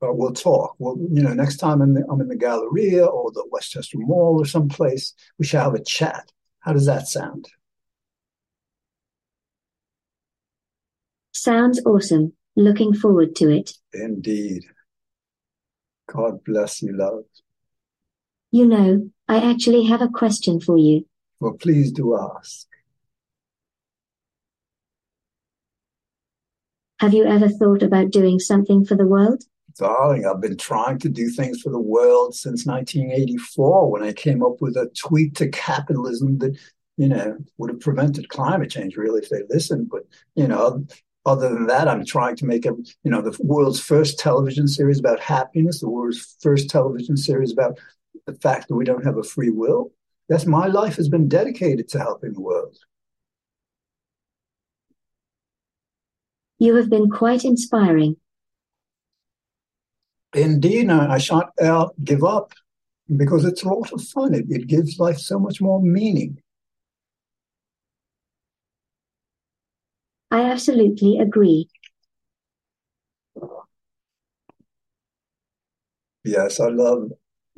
uh, 0.04 0.14
we'll 0.14 0.34
talk. 0.34 0.76
Well, 0.78 0.96
you 1.12 1.24
know, 1.24 1.34
next 1.34 1.58
time 1.58 1.82
I'm 1.82 1.90
in, 1.90 1.94
the, 1.96 2.06
I'm 2.08 2.22
in 2.22 2.28
the 2.28 2.36
Galleria 2.36 3.04
or 3.04 3.32
the 3.32 3.48
Westchester 3.52 3.98
Mall 3.98 4.40
or 4.40 4.46
someplace, 4.46 5.16
we 5.40 5.46
shall 5.48 5.64
have 5.64 5.74
a 5.74 5.84
chat. 5.84 6.32
How 6.60 6.72
does 6.72 6.86
that 6.86 7.08
sound? 7.08 7.48
Sounds 11.32 11.82
awesome. 11.84 12.34
Looking 12.56 12.94
forward 12.94 13.36
to 13.38 13.50
it. 13.50 13.72
Indeed. 13.92 14.66
God 16.06 16.44
bless 16.44 16.84
you, 16.84 16.96
love. 16.96 17.24
You 18.52 18.66
know, 18.66 19.10
I 19.30 19.50
actually 19.50 19.86
have 19.86 20.02
a 20.02 20.10
question 20.10 20.60
for 20.60 20.78
you. 20.78 21.06
Well, 21.40 21.54
please 21.54 21.92
do 21.92 22.18
ask. 22.18 22.68
Have 27.00 27.14
you 27.14 27.26
ever 27.26 27.48
thought 27.48 27.82
about 27.82 28.12
doing 28.12 28.40
something 28.40 28.86
for 28.86 28.96
the 28.96 29.08
world? 29.08 29.44
Darling, 29.78 30.26
I've 30.26 30.42
been 30.42 30.58
trying 30.58 31.00
to 31.00 31.10
do 31.10 31.30
things 31.30 31.62
for 31.62 31.70
the 31.70 31.80
world 31.80 32.36
since 32.36 32.66
1984 32.66 33.90
when 33.90 34.04
I 34.04 34.12
came 34.12 34.44
up 34.44 34.62
with 34.62 34.76
a 34.76 34.92
tweak 34.98 35.34
to 35.36 35.48
capitalism 35.48 36.38
that, 36.40 36.56
you 36.98 37.08
know, 37.08 37.38
would 37.58 37.72
have 37.72 37.80
prevented 37.80 38.28
climate 38.30 38.70
change 38.70 38.98
really 38.98 39.22
if 39.22 39.30
they 39.30 39.44
listened. 39.50 39.90
But, 39.90 40.04
you 40.36 40.48
know, 40.48 40.86
other 41.26 41.50
than 41.50 41.68
that, 41.68 41.88
I'm 41.88 42.06
trying 42.06 42.36
to 42.36 42.46
make 42.46 42.66
a, 42.66 42.74
you 43.04 43.12
know, 43.12 43.22
the 43.22 43.36
world's 43.42 43.80
first 43.80 44.20
television 44.20 44.68
series 44.68 45.00
about 45.00 45.22
happiness, 45.22 45.80
the 45.80 45.90
world's 45.90 46.36
first 46.42 46.70
television 46.70 47.16
series 47.16 47.54
about 47.54 47.80
the 48.26 48.36
fact 48.36 48.68
that 48.68 48.76
we 48.76 48.86
don't 48.86 49.06
have 49.06 49.18
a 49.18 49.24
free 49.24 49.50
will. 49.50 49.92
That's 50.30 50.46
my 50.46 50.68
life 50.68 50.96
has 50.96 51.10
been 51.10 51.28
dedicated 51.28 51.90
to 51.90 52.00
helping 52.00 52.34
the 52.34 52.42
world. 52.42 52.78
You 56.60 56.76
have 56.76 56.90
been 56.90 57.10
quite 57.10 57.44
inspiring. 57.44 58.18
Indeed, 60.34 60.90
I, 60.90 61.14
I 61.14 61.18
shan't 61.18 61.50
uh, 61.62 61.90
give 62.04 62.24
up 62.24 62.54
because 63.18 63.44
it's 63.44 63.64
a 63.64 63.68
lot 63.68 63.92
of 63.92 64.02
fun. 64.04 64.34
It, 64.34 64.46
it 64.50 64.68
gives 64.68 65.00
life 65.00 65.18
so 65.18 65.40
much 65.40 65.60
more 65.60 65.82
meaning. 65.82 66.42
I 70.30 70.44
absolutely 70.44 71.18
agree. 71.20 71.68
Yes, 76.24 76.60
I 76.60 76.70
love, 76.70 77.12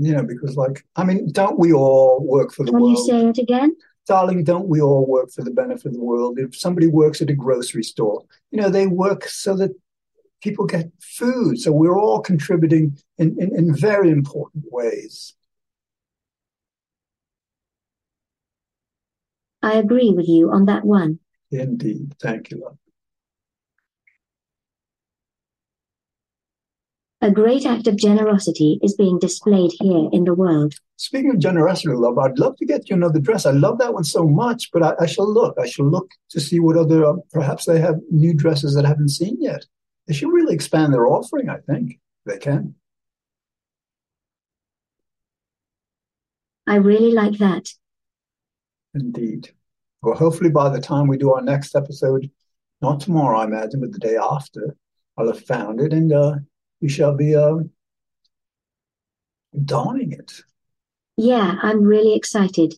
you 0.03 0.13
know, 0.15 0.24
because 0.24 0.57
like, 0.57 0.86
I 0.95 1.03
mean, 1.03 1.31
don't 1.31 1.57
we 1.57 1.72
all 1.72 2.24
work 2.25 2.51
for 2.51 2.65
the 2.65 2.72
Can 2.72 2.81
world? 2.81 2.95
Can 2.95 3.15
you 3.15 3.22
say 3.22 3.27
it 3.29 3.38
again? 3.38 3.75
Darling, 4.05 4.43
don't 4.43 4.67
we 4.67 4.81
all 4.81 5.05
work 5.05 5.31
for 5.31 5.43
the 5.43 5.51
benefit 5.51 5.86
of 5.86 5.93
the 5.93 6.03
world? 6.03 6.38
If 6.38 6.57
somebody 6.57 6.88
works 6.88 7.22
at 7.22 7.29
a 7.29 7.33
grocery 7.33 7.83
store, 7.83 8.25
you 8.51 8.60
know, 8.60 8.69
they 8.69 8.86
work 8.86 9.27
so 9.29 9.55
that 9.55 9.72
people 10.41 10.65
get 10.65 10.91
food. 11.01 11.57
So 11.57 11.72
we're 11.72 11.98
all 11.98 12.19
contributing 12.19 12.98
in, 13.17 13.38
in, 13.39 13.55
in 13.55 13.74
very 13.74 14.10
important 14.12 14.65
ways. 14.69 15.36
I 19.62 19.75
agree 19.75 20.12
with 20.12 20.27
you 20.27 20.51
on 20.51 20.65
that 20.65 20.83
one. 20.83 21.19
Indeed. 21.50 22.15
Thank 22.19 22.51
you, 22.51 22.60
love. 22.60 22.77
A 27.23 27.31
great 27.31 27.65
act 27.65 27.87
of 27.87 27.95
generosity 27.95 28.81
is 28.83 28.97
being 28.97 29.17
displayed 29.17 29.71
here 29.79 30.09
in 30.11 30.25
the 30.25 30.33
world. 30.33 30.73
Speaking 30.97 31.31
of 31.31 31.39
generosity, 31.39 31.95
love, 31.95 32.17
I'd 32.17 32.37
love 32.37 32.57
to 32.57 32.65
get 32.65 32.89
you 32.89 32.97
another 32.97 33.21
dress. 33.21 33.45
I 33.45 33.51
love 33.51 33.77
that 33.77 33.93
one 33.93 34.03
so 34.03 34.27
much, 34.27 34.69
but 34.73 34.83
I, 34.83 34.93
I 34.99 35.05
shall 35.05 35.33
look. 35.33 35.55
I 35.57 35.65
shall 35.65 35.89
look 35.89 36.11
to 36.31 36.41
see 36.41 36.59
what 36.59 36.75
other, 36.75 37.05
uh, 37.05 37.13
perhaps 37.31 37.63
they 37.63 37.79
have 37.79 37.95
new 38.11 38.33
dresses 38.33 38.75
that 38.75 38.83
I 38.83 38.89
haven't 38.89 39.07
seen 39.07 39.37
yet. 39.39 39.63
They 40.05 40.13
should 40.13 40.33
really 40.33 40.53
expand 40.53 40.93
their 40.93 41.07
offering, 41.07 41.47
I 41.47 41.59
think. 41.59 41.97
They 42.25 42.39
can. 42.39 42.75
I 46.67 46.75
really 46.75 47.13
like 47.13 47.37
that. 47.37 47.69
Indeed. 48.93 49.49
Well, 50.01 50.17
hopefully 50.17 50.49
by 50.49 50.67
the 50.67 50.81
time 50.81 51.07
we 51.07 51.17
do 51.17 51.31
our 51.31 51.41
next 51.41 51.73
episode, 51.73 52.29
not 52.81 52.99
tomorrow, 52.99 53.39
I 53.39 53.45
imagine, 53.45 53.79
but 53.79 53.93
the 53.93 53.99
day 53.99 54.17
after, 54.17 54.75
I'll 55.17 55.27
have 55.27 55.45
found 55.45 55.79
it 55.79 55.93
and 55.93 56.11
uh, 56.11 56.35
you 56.83 56.89
shall 56.89 57.15
be 57.15 57.33
uh, 57.33 57.59
donning 59.63 60.11
it. 60.11 60.33
Yeah, 61.15 61.55
I'm 61.61 61.81
really 61.81 62.13
excited. 62.13 62.73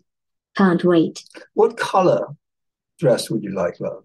Can't 0.56 0.84
wait. 0.84 1.24
What 1.56 1.76
color 1.76 2.28
dress 3.00 3.32
would 3.32 3.42
you 3.42 3.56
like, 3.56 3.80
love? 3.80 4.04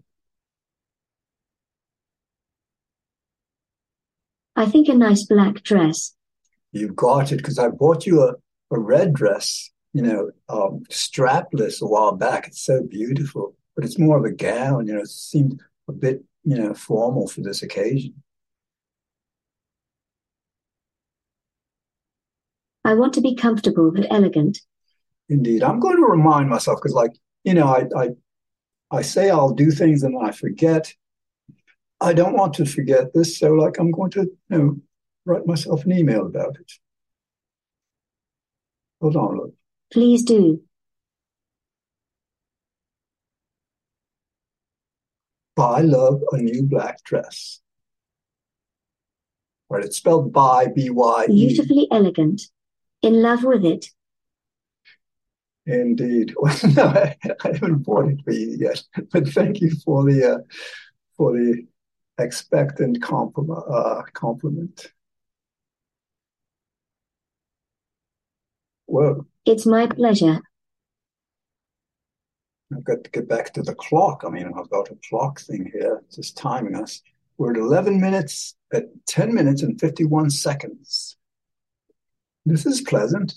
I 4.55 4.65
think 4.65 4.89
a 4.89 4.95
nice 4.95 5.23
black 5.23 5.61
dress. 5.61 6.15
You've 6.71 6.95
got 6.95 7.31
it 7.31 7.37
because 7.37 7.59
I 7.59 7.67
bought 7.67 8.07
you 8.07 8.23
a, 8.23 8.33
a 8.71 8.79
red 8.79 9.13
dress, 9.13 9.69
you 9.93 10.01
know, 10.01 10.31
um, 10.49 10.83
strapless 10.89 11.79
a 11.79 11.85
while 11.85 12.13
back. 12.13 12.47
It's 12.47 12.65
so 12.65 12.81
beautiful, 12.81 13.55
but 13.75 13.85
it's 13.85 13.99
more 13.99 14.17
of 14.17 14.25
a 14.25 14.31
gown, 14.31 14.87
you 14.87 14.95
know, 14.95 15.01
it 15.01 15.09
seemed 15.09 15.61
a 15.87 15.91
bit, 15.91 16.23
you 16.43 16.57
know, 16.57 16.73
formal 16.73 17.27
for 17.27 17.41
this 17.41 17.61
occasion. 17.61 18.15
I 22.83 22.95
want 22.95 23.13
to 23.13 23.21
be 23.21 23.35
comfortable 23.35 23.91
but 23.91 24.07
elegant. 24.09 24.59
Indeed. 25.29 25.63
I'm 25.63 25.79
going 25.79 25.97
to 25.97 26.05
remind 26.05 26.49
myself 26.49 26.79
because, 26.81 26.93
like, 26.93 27.11
you 27.43 27.53
know, 27.53 27.67
I, 27.67 27.85
I, 27.95 28.09
I 28.91 29.01
say 29.01 29.29
I'll 29.29 29.53
do 29.53 29.71
things 29.71 30.03
and 30.03 30.15
then 30.15 30.25
I 30.25 30.31
forget. 30.31 30.93
I 32.01 32.13
don't 32.13 32.33
want 32.33 32.55
to 32.55 32.65
forget 32.65 33.13
this. 33.13 33.37
So, 33.37 33.53
like, 33.53 33.77
I'm 33.77 33.91
going 33.91 34.11
to, 34.11 34.21
you 34.21 34.57
know, 34.57 34.77
write 35.25 35.45
myself 35.45 35.85
an 35.85 35.91
email 35.91 36.25
about 36.25 36.57
it. 36.59 36.71
Hold 38.99 39.15
on, 39.15 39.37
look. 39.37 39.53
Please 39.91 40.23
do. 40.23 40.61
Buy 45.55 45.81
love 45.81 46.21
a 46.31 46.37
new 46.37 46.63
black 46.63 47.03
dress. 47.03 47.59
Right, 49.69 49.85
it's 49.85 49.97
spelled 49.97 50.33
by 50.33 50.67
B 50.67 50.89
Y. 50.89 51.27
Beautifully 51.27 51.87
elegant. 51.91 52.41
In 53.01 53.21
love 53.21 53.43
with 53.43 53.65
it. 53.65 53.87
Indeed. 55.65 56.33
Well, 56.41 56.57
no, 56.75 56.85
I, 56.85 57.15
I 57.43 57.47
haven't 57.47 57.83
bought 57.83 58.09
it 58.09 58.19
for 58.23 58.31
you 58.31 58.57
yet, 58.59 58.83
but 59.11 59.27
thank 59.29 59.61
you 59.61 59.71
for 59.83 60.03
the 60.03 60.33
uh, 60.33 60.37
for 61.17 61.33
the 61.33 61.65
expectant 62.17 63.01
compliment. 63.01 63.63
Uh, 63.69 64.01
compliment. 64.13 64.91
Well, 68.87 69.25
It's 69.45 69.65
my 69.65 69.87
pleasure. 69.87 70.41
I've 72.75 72.83
got 72.83 73.03
to 73.03 73.09
get 73.09 73.27
back 73.27 73.53
to 73.53 73.61
the 73.61 73.75
clock. 73.75 74.23
I 74.25 74.29
mean, 74.29 74.51
I've 74.57 74.69
got 74.69 74.91
a 74.91 74.97
clock 75.09 75.39
thing 75.41 75.69
here, 75.73 76.01
just 76.13 76.37
timing 76.37 76.75
us. 76.75 77.01
We're 77.37 77.51
at 77.51 77.57
11 77.57 77.99
minutes, 77.99 78.55
at 78.73 78.85
10 79.07 79.33
minutes 79.33 79.61
and 79.61 79.79
51 79.79 80.29
seconds. 80.29 81.17
This 82.45 82.65
is 82.65 82.81
pleasant. 82.81 83.33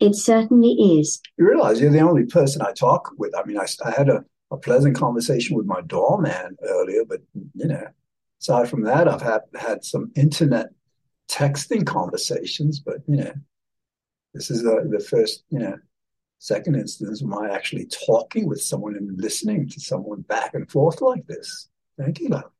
It 0.00 0.16
certainly 0.16 0.70
is. 0.70 1.20
You 1.38 1.46
realize 1.46 1.80
you're 1.80 1.90
the 1.90 2.00
only 2.00 2.24
person 2.24 2.60
I 2.62 2.72
talk 2.72 3.12
with. 3.18 3.36
I 3.36 3.44
mean, 3.44 3.58
I, 3.58 3.66
I 3.84 3.92
had 3.92 4.08
a, 4.08 4.24
a 4.50 4.56
pleasant 4.56 4.96
conversation 4.96 5.56
with 5.56 5.66
my 5.66 5.80
doorman 5.82 6.56
earlier, 6.62 7.04
but, 7.04 7.20
you 7.54 7.68
know, 7.68 7.86
aside 8.40 8.68
from 8.68 8.82
that, 8.82 9.06
I've 9.06 9.22
had, 9.22 9.42
had 9.54 9.84
some 9.84 10.10
internet 10.16 10.70
texting 11.30 11.86
conversations, 11.86 12.80
but, 12.80 12.98
you 13.06 13.16
know, 13.16 13.32
this 14.34 14.50
is 14.50 14.62
the, 14.62 14.88
the 14.90 14.98
first, 14.98 15.44
you 15.50 15.60
know, 15.60 15.76
second 16.38 16.74
instance 16.74 17.22
of 17.22 17.28
my 17.28 17.48
actually 17.50 17.86
talking 17.86 18.48
with 18.48 18.60
someone 18.60 18.96
and 18.96 19.20
listening 19.20 19.68
to 19.68 19.78
someone 19.78 20.22
back 20.22 20.54
and 20.54 20.68
forth 20.68 21.00
like 21.00 21.24
this. 21.28 21.68
Thank 21.96 22.18
you, 22.18 22.28
love. 22.30 22.50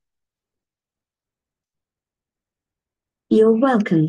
You're 3.33 3.59
welcome. 3.59 4.09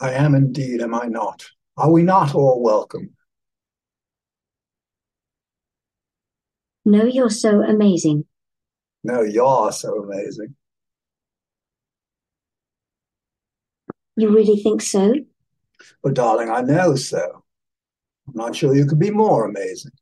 I 0.00 0.10
am 0.10 0.34
indeed, 0.34 0.82
am 0.82 0.92
I 0.92 1.06
not? 1.06 1.46
Are 1.76 1.92
we 1.92 2.02
not 2.02 2.34
all 2.34 2.60
welcome? 2.60 3.10
No, 6.84 7.04
you're 7.04 7.30
so 7.30 7.62
amazing. 7.62 8.24
No, 9.04 9.22
you're 9.22 9.70
so 9.70 10.02
amazing. 10.02 10.56
You 14.16 14.34
really 14.34 14.60
think 14.60 14.82
so? 14.82 15.14
Oh, 16.02 16.10
darling, 16.10 16.50
I 16.50 16.60
know 16.62 16.96
so. 16.96 17.44
I'm 18.26 18.34
not 18.34 18.56
sure 18.56 18.74
you 18.74 18.84
could 18.84 18.98
be 18.98 19.12
more 19.12 19.44
amazing. 19.48 19.92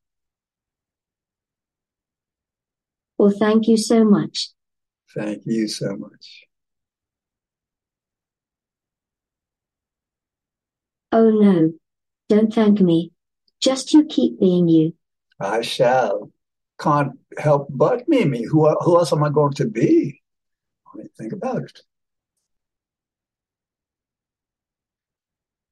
Well, 3.19 3.35
thank 3.39 3.69
you 3.69 3.77
so 3.77 4.07
much. 4.07 4.56
Thank 5.17 5.43
you 5.47 5.67
so 5.67 5.97
much. 5.97 6.45
Oh 11.11 11.31
no, 11.31 11.73
don't 12.29 12.53
thank 12.53 12.81
me. 12.81 13.13
Just 13.61 13.95
you 13.95 14.05
keep 14.05 14.39
being 14.39 14.69
you. 14.69 14.93
I 15.41 15.63
shall. 15.63 16.31
Can't 16.79 17.13
help 17.39 17.69
but 17.71 18.07
me. 18.07 18.27
me. 18.27 18.45
Who, 18.45 18.69
who 18.81 18.99
else 18.99 19.13
am 19.13 19.25
I 19.25 19.31
going 19.31 19.55
to 19.55 19.67
be? 19.67 20.21
I 20.93 20.99
mean, 20.99 21.09
think 21.17 21.33
about 21.33 21.63
it. 21.63 21.81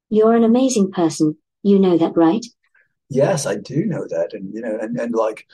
You're 0.09 0.35
an 0.35 0.43
amazing 0.43 0.91
person. 0.91 1.37
You 1.61 1.77
know 1.77 1.97
that, 1.97 2.17
right? 2.17 2.45
Yes, 3.09 3.45
I 3.45 3.55
do 3.55 3.85
know 3.85 4.07
that. 4.09 4.33
And, 4.33 4.51
you 4.53 4.61
know, 4.61 4.77
and, 4.79 4.99
and 4.99 5.13
like, 5.13 5.45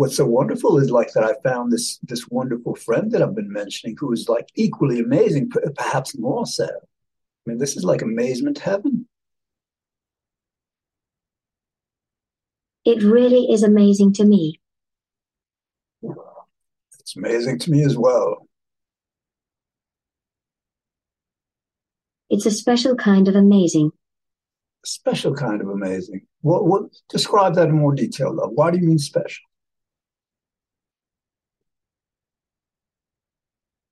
what's 0.00 0.16
so 0.16 0.24
wonderful 0.24 0.78
is 0.78 0.90
like 0.90 1.12
that 1.12 1.24
I 1.24 1.34
found 1.44 1.70
this, 1.70 1.98
this 1.98 2.26
wonderful 2.30 2.74
friend 2.74 3.12
that 3.12 3.20
I've 3.20 3.34
been 3.34 3.52
mentioning 3.52 3.96
who 4.00 4.14
is 4.14 4.30
like 4.30 4.48
equally 4.54 4.98
amazing, 4.98 5.50
perhaps 5.76 6.16
more 6.16 6.46
so. 6.46 6.64
I 6.64 7.44
mean, 7.44 7.58
this 7.58 7.76
is 7.76 7.84
like 7.84 8.00
amazement 8.00 8.58
heaven. 8.58 9.06
It 12.86 13.02
really 13.02 13.52
is 13.52 13.62
amazing 13.62 14.14
to 14.14 14.24
me. 14.24 14.58
It's 17.00 17.14
amazing 17.14 17.58
to 17.58 17.70
me 17.70 17.84
as 17.84 17.98
well. 17.98 18.48
It's 22.30 22.46
a 22.46 22.50
special 22.50 22.96
kind 22.96 23.28
of 23.28 23.36
amazing. 23.36 23.90
A 24.82 24.88
special 24.88 25.34
kind 25.34 25.60
of 25.60 25.68
amazing. 25.68 26.22
What, 26.40 26.64
what, 26.66 26.84
describe 27.10 27.54
that 27.56 27.68
in 27.68 27.74
more 27.74 27.94
detail, 27.94 28.34
love. 28.34 28.52
Why 28.54 28.70
do 28.70 28.78
you 28.78 28.86
mean 28.86 28.98
special? 28.98 29.49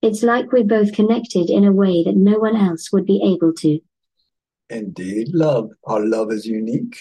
It's 0.08 0.22
like 0.22 0.50
we're 0.52 0.64
both 0.64 0.94
connected 0.94 1.50
in 1.50 1.66
a 1.66 1.70
way 1.70 2.02
that 2.02 2.16
no 2.16 2.38
one 2.38 2.56
else 2.56 2.90
would 2.90 3.04
be 3.04 3.20
able 3.22 3.52
to. 3.58 3.78
Indeed, 4.70 5.28
love. 5.34 5.68
Our 5.84 6.00
love 6.00 6.32
is 6.32 6.46
unique. 6.46 6.96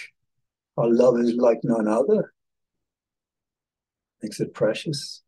Our 0.76 0.90
love 0.90 1.18
is 1.18 1.34
like 1.36 1.60
none 1.64 1.88
other. 1.88 2.34
Makes 4.22 4.42
it 4.42 4.54
precious. 4.54 5.24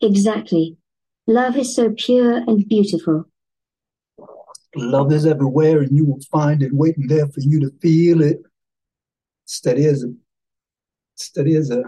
Exactly. 0.00 0.76
Love 1.26 1.56
is 1.56 1.74
so 1.74 1.92
pure 1.98 2.36
and 2.36 2.64
beautiful. 2.68 3.24
Love 4.76 5.12
is 5.12 5.26
everywhere, 5.26 5.80
and 5.80 5.96
you 5.96 6.04
will 6.04 6.20
find 6.30 6.62
it 6.62 6.72
waiting 6.72 7.08
there 7.08 7.26
for 7.26 7.40
you 7.40 7.58
to 7.58 7.72
feel 7.82 8.22
it. 8.22 8.38
Steady 9.44 9.86
as 9.86 10.04
a 10.04 10.12
steady 11.16 11.56
as 11.56 11.72
a 11.72 11.82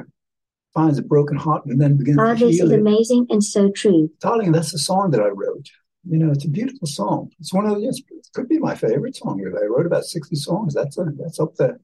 finds 0.75 0.99
a 0.99 1.03
broken 1.03 1.37
heart 1.37 1.65
and 1.67 1.81
then 1.81 1.97
begins 1.97 2.19
Ah, 2.19 2.35
to 2.35 2.47
this 2.47 2.57
heal 2.57 2.67
is 2.67 2.73
it. 2.73 2.81
amazing 2.81 3.27
and 3.31 3.45
so 3.45 3.71
true. 3.71 4.11
Darling, 4.21 4.53
that's 4.53 4.73
a 4.75 4.79
song 4.79 5.11
that 5.11 5.21
I 5.21 5.29
wrote. 5.29 5.69
You 6.09 6.19
know, 6.19 6.33
it's 6.33 6.45
a 6.45 6.49
beautiful 6.49 6.87
song. 6.87 7.31
It's 7.39 7.53
one 7.53 7.67
of 7.67 7.77
the, 7.77 7.87
it 7.87 7.97
could 8.35 8.49
be 8.49 8.59
my 8.59 8.75
favorite 8.75 9.15
song. 9.17 9.41
I 9.47 9.67
wrote 9.67 9.87
about 9.87 10.05
60 10.05 10.35
songs. 10.37 10.75
That's 10.75 10.99
a, 10.99 11.05
that's 11.17 11.39
up 11.39 11.55
there. 11.57 11.79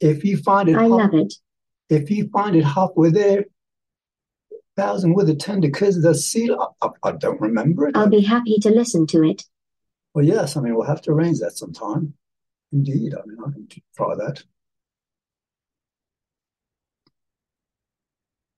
If 0.00 0.24
you 0.24 0.36
find 0.38 0.68
it 0.68 0.76
I 0.76 0.82
half- 0.82 0.90
love 0.90 1.14
it. 1.14 1.34
if 1.88 2.10
you 2.10 2.28
find 2.32 2.56
it 2.56 2.64
halfway 2.64 3.10
there, 3.10 3.44
thousand 4.76 5.14
with 5.14 5.28
a 5.28 5.34
tender 5.34 5.70
kiss, 5.70 6.00
the 6.02 6.14
seal. 6.14 6.74
I, 6.80 6.86
I, 6.86 7.08
I 7.10 7.12
don't 7.12 7.40
remember 7.40 7.88
it. 7.88 7.96
I'll 7.96 8.08
be 8.08 8.22
happy 8.22 8.56
to 8.62 8.70
listen 8.70 9.06
to 9.08 9.22
it. 9.22 9.44
Well, 10.14 10.24
yes, 10.24 10.56
I 10.56 10.60
mean, 10.60 10.74
we'll 10.74 10.86
have 10.86 11.02
to 11.02 11.12
arrange 11.12 11.38
that 11.40 11.56
sometime. 11.56 12.14
Indeed, 12.72 13.14
I 13.14 13.24
mean, 13.26 13.38
I 13.46 13.50
can 13.52 13.68
try 13.96 14.14
that. 14.16 14.42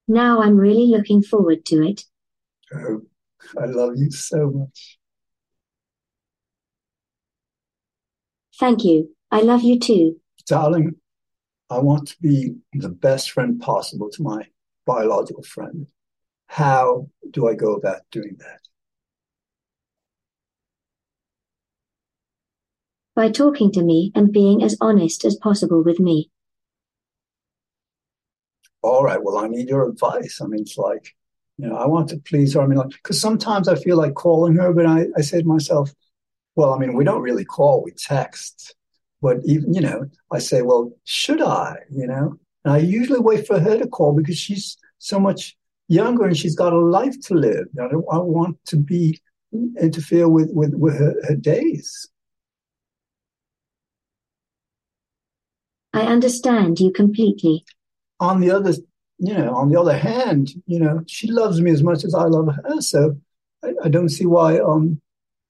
Now 0.06 0.42
I'm 0.42 0.56
really 0.56 0.88
looking 0.88 1.22
forward 1.22 1.64
to 1.66 1.82
it. 1.82 2.04
Oh, 2.74 3.02
I 3.58 3.66
love 3.66 3.92
you 3.96 4.10
so 4.10 4.50
much. 4.50 4.98
Thank 8.58 8.84
you. 8.84 9.14
I 9.30 9.40
love 9.40 9.62
you 9.62 9.78
too. 9.78 10.20
Darling, 10.46 10.96
I 11.70 11.78
want 11.78 12.08
to 12.08 12.16
be 12.20 12.54
the 12.72 12.88
best 12.88 13.30
friend 13.30 13.60
possible 13.60 14.10
to 14.10 14.22
my 14.22 14.46
biological 14.86 15.42
friend. 15.42 15.88
How 16.46 17.08
do 17.30 17.48
I 17.48 17.54
go 17.54 17.74
about 17.74 18.02
doing 18.10 18.36
that? 18.38 18.60
By 23.16 23.30
talking 23.30 23.72
to 23.72 23.82
me 23.82 24.12
and 24.14 24.32
being 24.32 24.62
as 24.62 24.76
honest 24.80 25.24
as 25.24 25.36
possible 25.36 25.82
with 25.82 25.98
me. 25.98 26.30
All 28.84 29.02
right, 29.02 29.22
well, 29.22 29.38
I 29.38 29.48
need 29.48 29.70
your 29.70 29.88
advice. 29.88 30.40
I 30.42 30.46
mean, 30.46 30.60
it's 30.60 30.76
like, 30.76 31.14
you 31.56 31.66
know, 31.66 31.74
I 31.74 31.86
want 31.86 32.10
to 32.10 32.18
please 32.18 32.52
her. 32.52 32.60
I 32.60 32.66
mean, 32.66 32.76
like, 32.76 32.90
because 32.90 33.18
sometimes 33.18 33.66
I 33.66 33.76
feel 33.76 33.96
like 33.96 34.12
calling 34.12 34.56
her, 34.56 34.74
but 34.74 34.84
I, 34.84 35.06
I 35.16 35.22
say 35.22 35.40
to 35.40 35.48
myself, 35.48 35.90
well, 36.54 36.74
I 36.74 36.78
mean, 36.78 36.92
we 36.92 37.02
don't 37.02 37.22
really 37.22 37.46
call, 37.46 37.82
we 37.82 37.92
text. 37.92 38.74
But 39.22 39.38
even, 39.44 39.72
you 39.72 39.80
know, 39.80 40.04
I 40.30 40.38
say, 40.38 40.60
well, 40.60 40.92
should 41.04 41.40
I, 41.40 41.76
you 41.90 42.06
know? 42.06 42.38
And 42.66 42.74
I 42.74 42.78
usually 42.78 43.20
wait 43.20 43.46
for 43.46 43.58
her 43.58 43.78
to 43.78 43.88
call 43.88 44.12
because 44.12 44.36
she's 44.36 44.76
so 44.98 45.18
much 45.18 45.56
younger 45.88 46.26
and 46.26 46.36
she's 46.36 46.54
got 46.54 46.74
a 46.74 46.78
life 46.78 47.18
to 47.28 47.34
live. 47.34 47.66
I 47.80 47.88
don't 47.88 48.04
I 48.12 48.18
want 48.18 48.58
to 48.66 48.76
be 48.76 49.18
interfere 49.80 50.28
with, 50.28 50.50
with, 50.52 50.74
with 50.74 50.98
her, 50.98 51.14
her 51.26 51.36
days. 51.36 52.06
I 55.94 56.02
understand 56.02 56.80
you 56.80 56.92
completely. 56.92 57.64
On 58.20 58.40
the 58.40 58.50
other, 58.50 58.72
you 59.18 59.34
know, 59.34 59.54
on 59.54 59.68
the 59.70 59.80
other 59.80 59.96
hand, 59.96 60.50
you 60.66 60.78
know, 60.78 61.02
she 61.06 61.30
loves 61.30 61.60
me 61.60 61.70
as 61.70 61.82
much 61.82 62.04
as 62.04 62.14
I 62.14 62.24
love 62.24 62.48
her. 62.54 62.80
So 62.80 63.16
I, 63.62 63.72
I 63.84 63.88
don't 63.88 64.08
see 64.08 64.26
why 64.26 64.58
um 64.58 65.00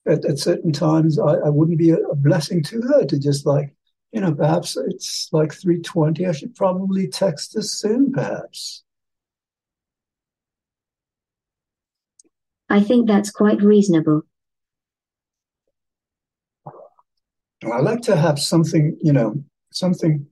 at, 0.06 0.24
at 0.24 0.38
certain 0.38 0.72
times 0.72 1.18
I, 1.18 1.34
I 1.34 1.48
wouldn't 1.48 1.78
be 1.78 1.90
a, 1.90 1.98
a 1.98 2.14
blessing 2.14 2.62
to 2.64 2.80
her 2.82 3.04
to 3.06 3.18
just 3.18 3.46
like, 3.46 3.74
you 4.12 4.20
know, 4.20 4.34
perhaps 4.34 4.76
it's 4.76 5.28
like 5.32 5.52
320. 5.52 6.26
I 6.26 6.32
should 6.32 6.54
probably 6.54 7.08
text 7.08 7.54
her 7.54 7.62
soon, 7.62 8.12
perhaps. 8.12 8.84
I 12.68 12.80
think 12.80 13.06
that's 13.06 13.30
quite 13.30 13.62
reasonable. 13.62 14.22
I 17.72 17.80
like 17.80 18.02
to 18.02 18.16
have 18.16 18.38
something, 18.38 18.96
you 19.00 19.12
know, 19.12 19.42
something 19.72 20.26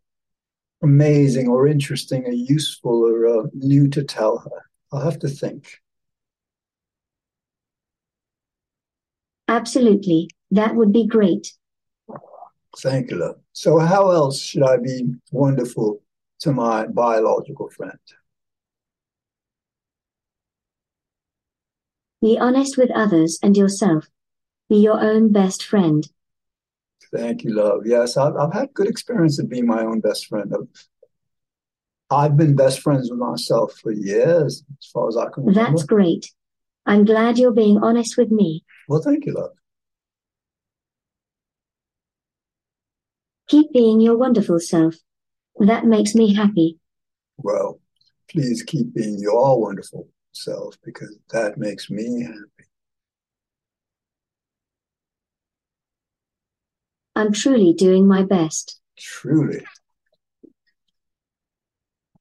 amazing 0.82 1.48
or 1.48 1.66
interesting 1.66 2.24
or 2.26 2.32
useful 2.32 3.04
or 3.06 3.26
uh, 3.26 3.46
new 3.54 3.88
to 3.88 4.02
tell 4.02 4.38
her. 4.38 4.66
I'll 4.92 5.02
have 5.02 5.18
to 5.20 5.28
think. 5.28 5.80
Absolutely. 9.48 10.30
That 10.50 10.74
would 10.74 10.92
be 10.92 11.06
great. 11.06 11.52
Thank 12.78 13.10
you, 13.10 13.18
love. 13.18 13.36
So, 13.52 13.78
how 13.78 14.10
else 14.10 14.40
should 14.40 14.62
I 14.62 14.78
be 14.78 15.14
wonderful 15.30 16.00
to 16.40 16.52
my 16.52 16.86
biological 16.86 17.68
friend? 17.70 17.98
Be 22.22 22.38
honest 22.38 22.78
with 22.78 22.90
others 22.92 23.38
and 23.42 23.56
yourself. 23.56 24.08
Be 24.68 24.76
your 24.76 25.00
own 25.00 25.32
best 25.32 25.62
friend. 25.62 26.08
Thank 27.14 27.44
you, 27.44 27.54
love. 27.54 27.82
Yes, 27.84 28.16
I've, 28.16 28.36
I've 28.36 28.52
had 28.52 28.72
good 28.72 28.88
experience 28.88 29.38
of 29.38 29.50
being 29.50 29.66
my 29.66 29.82
own 29.82 30.00
best 30.00 30.26
friend. 30.26 30.52
I've, 30.54 30.86
I've 32.10 32.36
been 32.36 32.56
best 32.56 32.80
friends 32.80 33.10
with 33.10 33.18
myself 33.18 33.74
for 33.82 33.92
years, 33.92 34.64
as 34.80 34.86
far 34.92 35.08
as 35.08 35.16
I 35.16 35.26
can 35.30 35.44
remember. 35.44 35.70
That's 35.70 35.84
great. 35.84 36.32
I'm 36.86 37.04
glad 37.04 37.38
you're 37.38 37.52
being 37.52 37.78
honest 37.82 38.16
with 38.16 38.30
me. 38.30 38.64
Well, 38.88 39.02
thank 39.02 39.26
you, 39.26 39.34
love. 39.34 39.50
Keep 43.48 43.72
being 43.72 44.00
your 44.00 44.16
wonderful 44.16 44.58
self. 44.58 44.96
That 45.58 45.84
makes 45.84 46.14
me 46.14 46.34
happy. 46.34 46.78
Well, 47.36 47.80
please 48.30 48.62
keep 48.62 48.94
being 48.94 49.18
your 49.18 49.60
wonderful 49.60 50.08
self 50.32 50.76
because 50.82 51.18
that 51.30 51.58
makes 51.58 51.90
me 51.90 52.22
happy. 52.22 52.61
I'm 57.14 57.32
truly 57.32 57.72
doing 57.72 58.06
my 58.06 58.22
best. 58.22 58.80
Truly. 58.98 59.64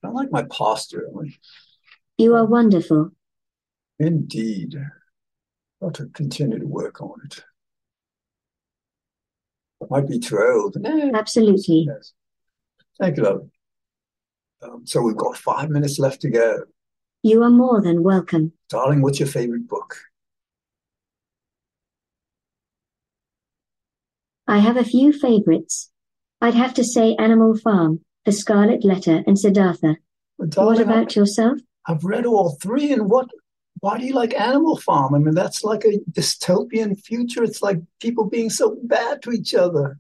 I 0.04 0.08
like 0.10 0.32
my 0.32 0.44
posture. 0.44 1.08
You 2.18 2.36
are 2.36 2.46
wonderful. 2.46 3.12
Indeed. 4.00 4.76
Got 5.82 5.94
to 5.96 6.08
continue 6.08 6.60
to 6.60 6.68
work 6.68 7.02
on 7.02 7.20
it. 7.26 7.44
I 9.82 9.86
might 9.90 10.08
be 10.08 10.20
too 10.20 10.40
old. 10.40 10.78
Absolutely. 11.14 11.86
Yes. 11.88 12.14
Thank 13.00 13.18
you, 13.18 13.24
love. 13.24 13.50
Um, 14.62 14.86
so 14.86 15.02
we've 15.02 15.16
got 15.16 15.38
five 15.38 15.70
minutes 15.70 15.98
left 15.98 16.22
to 16.22 16.30
go. 16.30 16.64
You 17.24 17.44
are 17.44 17.50
more 17.50 17.82
than 17.82 18.04
welcome. 18.04 18.54
Darling, 18.70 19.02
what's 19.02 19.20
your 19.20 19.28
favorite 19.28 19.68
book? 19.68 19.98
I 24.52 24.58
have 24.58 24.76
a 24.76 24.84
few 24.84 25.14
favorites. 25.14 25.92
I'd 26.42 26.56
have 26.56 26.74
to 26.74 26.84
say 26.84 27.16
Animal 27.16 27.56
Farm, 27.58 28.02
The 28.26 28.34
Scarlet 28.34 28.84
Letter, 28.84 29.24
and 29.26 29.40
Siddhartha. 29.40 29.96
Darling, 30.50 30.74
What 30.74 30.82
about 30.82 31.16
yourself? 31.16 31.60
I've 31.88 32.04
read 32.04 32.26
all 32.26 32.58
three, 32.62 32.92
and 32.92 33.10
what? 33.10 33.30
Why 33.80 33.98
do 33.98 34.06
you 34.06 34.14
like 34.14 34.38
Animal 34.38 34.76
Farm? 34.76 35.16
I 35.16 35.20
mean, 35.20 35.36
that's 35.36 35.64
like 35.64 35.86
a 35.86 36.00
dystopian 36.12 37.02
future. 37.02 37.46
It's 37.46 37.62
like 37.62 37.78
people 38.02 38.26
being 38.26 38.50
so 38.50 38.78
bad 38.84 39.22
to 39.22 39.32
each 39.32 39.56
other. 39.56 39.98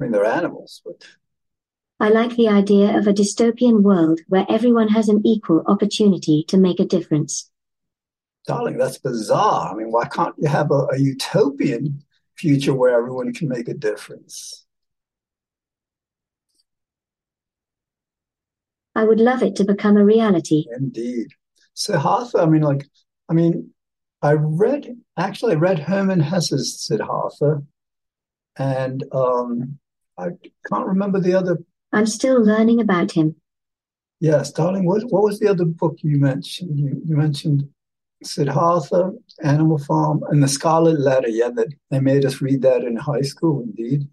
I 0.00 0.04
mean, 0.04 0.12
they're 0.12 0.24
animals, 0.24 0.80
but 0.82 1.06
I 2.00 2.08
like 2.08 2.36
the 2.36 2.48
idea 2.48 2.96
of 2.96 3.06
a 3.06 3.12
dystopian 3.12 3.82
world 3.82 4.20
where 4.28 4.46
everyone 4.48 4.88
has 4.88 5.10
an 5.10 5.20
equal 5.26 5.62
opportunity 5.66 6.42
to 6.48 6.56
make 6.56 6.80
a 6.80 6.86
difference. 6.86 7.50
darling, 8.46 8.78
that's 8.78 8.96
bizarre. 8.96 9.72
I 9.72 9.74
mean, 9.74 9.92
why 9.92 10.06
can't 10.08 10.34
you 10.38 10.48
have 10.48 10.70
a, 10.70 10.86
a 10.92 10.98
utopian 10.98 12.02
future 12.36 12.74
where 12.74 12.98
everyone 12.98 13.32
can 13.32 13.48
make 13.48 13.68
a 13.68 13.74
difference? 13.74 14.64
I 18.94 19.04
would 19.04 19.20
love 19.20 19.42
it 19.42 19.56
to 19.56 19.64
become 19.64 19.96
a 19.96 20.04
reality. 20.04 20.66
Indeed. 20.76 21.28
So 21.74 21.94
Siddhartha, 21.94 22.38
I 22.38 22.46
mean, 22.46 22.62
like, 22.62 22.86
I 23.28 23.34
mean, 23.34 23.70
I 24.22 24.32
read, 24.32 24.88
actually, 25.18 25.52
I 25.52 25.56
read 25.58 25.78
Hermann 25.80 26.20
Hesse's 26.20 26.86
Siddhartha, 26.86 27.62
and 28.56 29.04
um, 29.12 29.78
I 30.16 30.28
can't 30.66 30.86
remember 30.86 31.20
the 31.20 31.34
other. 31.34 31.58
I'm 31.92 32.06
still 32.06 32.42
learning 32.42 32.80
about 32.80 33.12
him. 33.12 33.34
Yes, 34.20 34.52
darling, 34.52 34.86
what, 34.86 35.02
what 35.10 35.24
was 35.24 35.40
the 35.40 35.48
other 35.48 35.64
book 35.64 35.98
you 36.02 36.18
mentioned? 36.18 36.78
You, 36.78 37.02
you 37.04 37.16
mentioned 37.16 37.68
Siddhartha, 38.22 39.12
Animal 39.42 39.78
Farm, 39.78 40.22
and 40.30 40.42
The 40.42 40.48
Scarlet 40.48 41.00
Letter. 41.00 41.28
Yeah, 41.28 41.50
that 41.54 41.68
they 41.90 42.00
made 42.00 42.24
us 42.24 42.40
read 42.40 42.62
that 42.62 42.82
in 42.82 42.96
high 42.96 43.22
school, 43.22 43.62
indeed. 43.62 44.08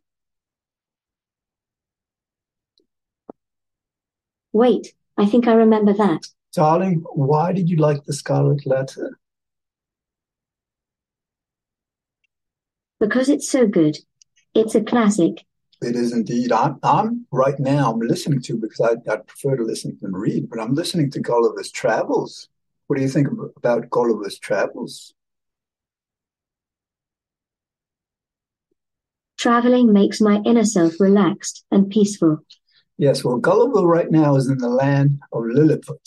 Wait, 4.54 4.94
I 5.18 5.26
think 5.26 5.48
I 5.48 5.54
remember 5.54 5.94
that. 5.94 6.28
Darling, 6.54 7.04
why 7.14 7.54
did 7.54 7.70
you 7.70 7.78
like 7.78 8.04
The 8.04 8.14
Scarlet 8.14 8.66
Letter? 8.66 9.18
Because 13.00 13.30
it's 13.30 13.50
so 13.50 13.66
good. 13.66 13.98
It's 14.54 14.76
a 14.76 14.82
classic. 14.82 15.46
It 15.82 15.96
is 15.96 16.14
indeed. 16.14 16.52
I'm, 16.52 16.78
I'm 16.84 17.26
right 17.32 17.60
now. 17.60 17.92
I'm 17.92 18.00
listening 18.00 18.42
to 18.44 18.58
because 18.58 18.82
I, 18.82 19.12
I 19.12 19.18
prefer 19.18 19.56
to 19.56 19.64
listen 19.64 19.98
than 20.02 20.14
read, 20.14 20.50
but 20.50 20.60
I'm 20.60 20.76
listening 20.76 21.10
to 21.12 21.20
Gulliver's 21.20 21.72
Travels. 21.72 22.50
What 22.92 22.98
do 22.98 23.04
you 23.04 23.10
think 23.10 23.30
about 23.56 23.90
Gulliver's 23.90 24.38
Travels? 24.38 25.14
Traveling 29.38 29.94
makes 29.94 30.20
my 30.20 30.42
inner 30.46 30.66
self 30.66 31.00
relaxed 31.00 31.64
and 31.72 31.90
peaceful. 31.90 32.40
Yes, 32.98 33.24
well, 33.24 33.38
Gulliver 33.38 33.88
right 33.88 34.12
now 34.12 34.36
is 34.36 34.50
in 34.50 34.58
the 34.58 34.68
land 34.68 35.22
of 35.32 35.44
Lilliput, 35.46 36.06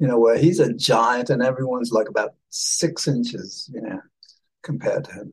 you 0.00 0.08
know, 0.08 0.18
where 0.18 0.36
he's 0.36 0.58
a 0.58 0.74
giant 0.74 1.30
and 1.30 1.40
everyone's 1.40 1.92
like 1.92 2.08
about 2.08 2.34
six 2.48 3.06
inches, 3.06 3.70
you 3.72 3.80
know, 3.80 4.00
compared 4.64 5.04
to 5.04 5.12
him. 5.12 5.32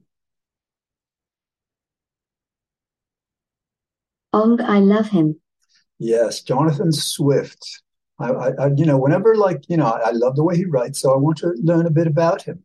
Ong, 4.34 4.62
I 4.62 4.78
love 4.82 5.10
him. 5.10 5.42
Yes, 5.98 6.44
Jonathan 6.44 6.92
Swift. 6.92 7.82
I, 8.18 8.30
I, 8.32 8.68
you 8.76 8.86
know, 8.86 8.98
whenever 8.98 9.36
like, 9.36 9.64
you 9.68 9.78
know, 9.78 9.88
I, 9.88 10.10
I 10.10 10.12
love 10.12 10.36
the 10.36 10.44
way 10.44 10.56
he 10.56 10.66
writes, 10.66 11.02
so 11.02 11.14
I 11.14 11.18
want 11.18 11.38
to 11.40 11.54
learn 11.62 11.86
a 11.86 11.92
bit 11.92 12.08
about 12.08 12.44
him. 12.44 12.64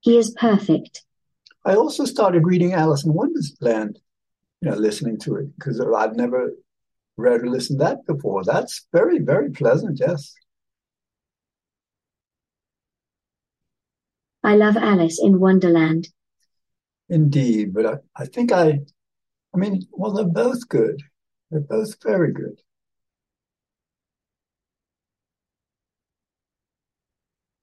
He 0.00 0.16
is 0.16 0.30
perfect. 0.38 1.04
I 1.64 1.74
also 1.74 2.04
started 2.04 2.46
reading 2.46 2.72
Alice 2.72 3.04
in 3.04 3.12
Wonderland, 3.12 3.98
you 4.60 4.70
know, 4.70 4.76
listening 4.76 5.18
to 5.20 5.36
it 5.36 5.48
because 5.58 5.80
I've 5.80 6.16
never 6.16 6.52
read 7.16 7.42
or 7.42 7.48
listened 7.48 7.80
to 7.80 7.84
that 7.86 8.06
before. 8.06 8.44
That's 8.44 8.86
very, 8.92 9.18
very 9.18 9.50
pleasant, 9.50 9.98
yes. 9.98 10.32
I 14.44 14.54
love 14.54 14.76
Alice 14.76 15.20
in 15.20 15.40
Wonderland. 15.40 16.08
Indeed, 17.08 17.74
but 17.74 17.86
I, 17.86 17.94
I 18.16 18.26
think 18.26 18.52
I, 18.52 18.80
I 19.54 19.58
mean, 19.58 19.82
well, 19.90 20.12
they're 20.12 20.24
both 20.24 20.68
good. 20.68 21.02
They're 21.50 21.60
both 21.60 22.02
very 22.02 22.32
good. 22.32 22.60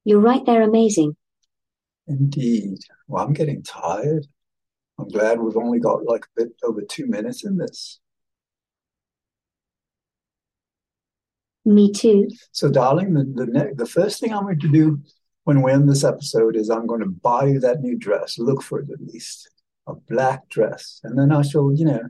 You're 0.06 0.19
right, 0.19 0.46
they're 0.46 0.63
amazing. 0.63 1.15
Indeed. 2.08 2.80
Well, 3.08 3.24
I'm 3.24 3.34
getting 3.34 3.63
tired. 3.63 4.28
I'm 5.00 5.08
glad 5.08 5.39
we've 5.39 5.58
only 5.58 5.80
got 5.80 6.04
like 6.04 6.26
a 6.26 6.43
bit 6.43 6.54
over 6.63 6.82
two 6.82 7.08
minutes 7.08 7.46
in 7.46 7.58
this. 7.58 8.00
Me 11.65 11.91
too. 11.91 12.28
So, 12.52 12.69
darling, 12.69 13.13
the 13.13 13.24
the, 13.24 13.46
ne- 13.46 13.74
the 13.74 13.86
first 13.86 14.19
thing 14.19 14.34
I'm 14.34 14.43
going 14.43 14.60
to 14.60 14.67
do 14.72 15.02
when 15.46 15.62
we 15.62 15.72
end 15.72 15.89
this 15.89 16.04
episode 16.04 16.56
is 16.56 16.69
I'm 16.69 16.88
going 16.88 17.00
to 17.00 17.10
buy 17.10 17.46
you 17.46 17.60
that 17.62 17.82
new 17.82 17.98
dress. 17.98 18.38
Look 18.38 18.62
for 18.62 18.80
it 18.80 18.89
at 18.89 19.02
least, 19.02 19.50
a 19.88 19.93
black 19.96 20.50
dress, 20.50 21.00
and 21.04 21.17
then 21.17 21.32
I 21.32 21.41
shall, 21.41 21.74
you 21.74 21.86
know, 21.86 22.02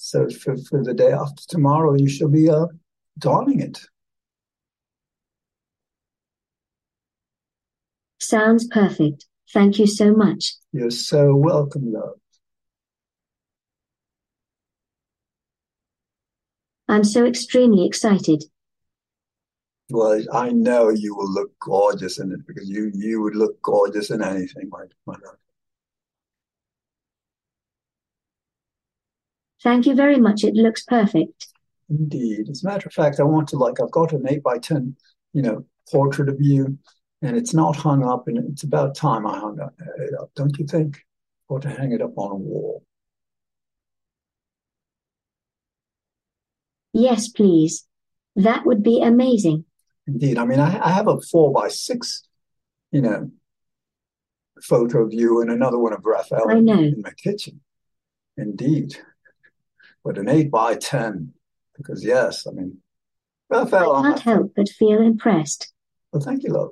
so 0.00 0.30
for 0.30 0.56
for 0.56 0.82
the 0.82 0.94
day 0.94 1.12
after 1.12 1.42
tomorrow, 1.46 1.94
you 1.94 2.08
shall 2.08 2.28
be 2.28 2.48
uh, 2.48 2.66
donning 3.18 3.60
it. 3.60 3.78
Sounds 8.18 8.66
perfect. 8.66 9.26
Thank 9.52 9.78
you 9.78 9.86
so 9.86 10.12
much. 10.14 10.54
You're 10.72 10.90
so 10.90 11.36
welcome, 11.36 11.92
love. 11.92 12.18
I'm 16.88 17.04
so 17.04 17.26
extremely 17.26 17.86
excited. 17.86 18.44
Well, 19.90 20.22
I 20.32 20.50
know 20.50 20.88
you 20.88 21.14
will 21.14 21.30
look 21.30 21.52
gorgeous 21.58 22.18
in 22.18 22.32
it 22.32 22.46
because 22.46 22.70
you 22.70 22.90
you 22.94 23.20
would 23.20 23.36
look 23.36 23.60
gorgeous 23.60 24.10
in 24.10 24.22
anything, 24.22 24.70
my 24.70 24.84
my 25.06 25.16
love. 25.24 25.36
Thank 29.62 29.86
you 29.86 29.94
very 29.94 30.18
much. 30.18 30.44
It 30.44 30.54
looks 30.54 30.84
perfect. 30.84 31.48
Indeed. 31.88 32.48
As 32.48 32.62
a 32.62 32.68
matter 32.68 32.88
of 32.88 32.94
fact, 32.94 33.20
I 33.20 33.24
want 33.24 33.48
to 33.48 33.56
like 33.56 33.80
I've 33.80 33.90
got 33.90 34.12
an 34.12 34.26
eight 34.28 34.42
by 34.42 34.58
ten, 34.58 34.96
you 35.32 35.42
know, 35.42 35.66
portrait 35.90 36.28
of 36.28 36.36
you, 36.40 36.78
and 37.20 37.36
it's 37.36 37.52
not 37.52 37.76
hung 37.76 38.04
up, 38.04 38.28
and 38.28 38.38
it's 38.52 38.62
about 38.62 38.94
time 38.94 39.26
I 39.26 39.38
hung 39.38 39.60
up, 39.60 39.74
it 39.98 40.14
up, 40.18 40.30
don't 40.34 40.56
you 40.58 40.66
think? 40.66 41.04
Or 41.48 41.58
to 41.60 41.68
hang 41.68 41.92
it 41.92 42.00
up 42.00 42.16
on 42.16 42.30
a 42.30 42.36
wall. 42.36 42.84
Yes, 46.92 47.28
please. 47.28 47.86
That 48.36 48.64
would 48.64 48.82
be 48.82 49.02
amazing. 49.02 49.64
Indeed. 50.06 50.38
I 50.38 50.44
mean, 50.44 50.60
I, 50.60 50.78
I 50.80 50.90
have 50.92 51.08
a 51.08 51.20
four 51.20 51.52
by 51.52 51.68
six, 51.68 52.26
you 52.92 53.00
know, 53.00 53.30
photo 54.62 55.02
of 55.02 55.12
you 55.12 55.40
and 55.40 55.50
another 55.50 55.78
one 55.78 55.92
of 55.92 56.04
Raphael 56.04 56.50
I 56.50 56.60
know. 56.60 56.78
in 56.78 57.02
my 57.02 57.12
kitchen. 57.12 57.60
Indeed. 58.36 58.96
But 60.04 60.18
an 60.18 60.28
eight 60.28 60.50
by 60.50 60.76
ten, 60.76 61.34
because 61.76 62.04
yes, 62.04 62.46
I 62.46 62.52
mean, 62.52 62.78
Raphael, 63.50 63.96
I 63.96 64.02
can't 64.02 64.20
help 64.20 64.52
but 64.56 64.68
feel 64.68 65.00
impressed. 65.00 65.72
well, 66.12 66.22
thank 66.22 66.42
you, 66.42 66.50
love. 66.52 66.70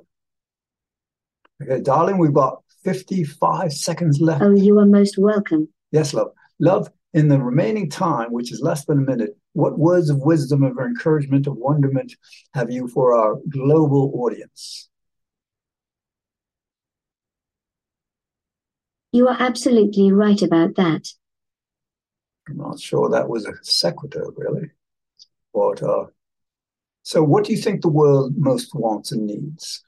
Okay, 1.61 1.81
darling, 1.81 2.17
we've 2.17 2.33
got 2.33 2.63
55 2.83 3.73
seconds 3.73 4.21
left. 4.21 4.41
Oh, 4.41 4.55
you 4.55 4.79
are 4.79 4.85
most 4.85 5.17
welcome. 5.17 5.67
Yes, 5.91 6.13
love. 6.13 6.31
Love, 6.59 6.89
in 7.13 7.27
the 7.27 7.39
remaining 7.39 7.89
time, 7.89 8.31
which 8.31 8.51
is 8.51 8.61
less 8.61 8.85
than 8.85 8.99
a 8.99 9.01
minute, 9.01 9.37
what 9.53 9.77
words 9.77 10.09
of 10.09 10.19
wisdom, 10.19 10.63
of 10.63 10.77
encouragement, 10.77 11.47
of 11.47 11.57
wonderment 11.57 12.15
have 12.53 12.71
you 12.71 12.87
for 12.87 13.13
our 13.13 13.37
global 13.49 14.11
audience? 14.15 14.89
You 19.11 19.27
are 19.27 19.37
absolutely 19.39 20.11
right 20.11 20.41
about 20.41 20.75
that. 20.75 21.07
I'm 22.49 22.57
not 22.57 22.79
sure 22.79 23.09
that 23.09 23.29
was 23.29 23.45
a 23.45 23.53
sequitur, 23.61 24.25
really. 24.35 24.71
But, 25.53 25.83
uh, 25.83 26.05
so, 27.03 27.23
what 27.23 27.45
do 27.45 27.51
you 27.53 27.57
think 27.57 27.81
the 27.81 27.89
world 27.89 28.33
most 28.37 28.75
wants 28.75 29.11
and 29.11 29.25
needs? 29.25 29.83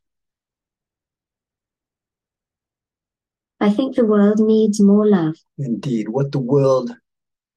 I 3.59 3.69
think 3.69 3.95
the 3.95 4.05
world 4.05 4.39
needs 4.39 4.81
more 4.81 5.07
love. 5.07 5.35
Indeed, 5.59 6.09
what 6.09 6.31
the 6.31 6.39
world 6.39 6.91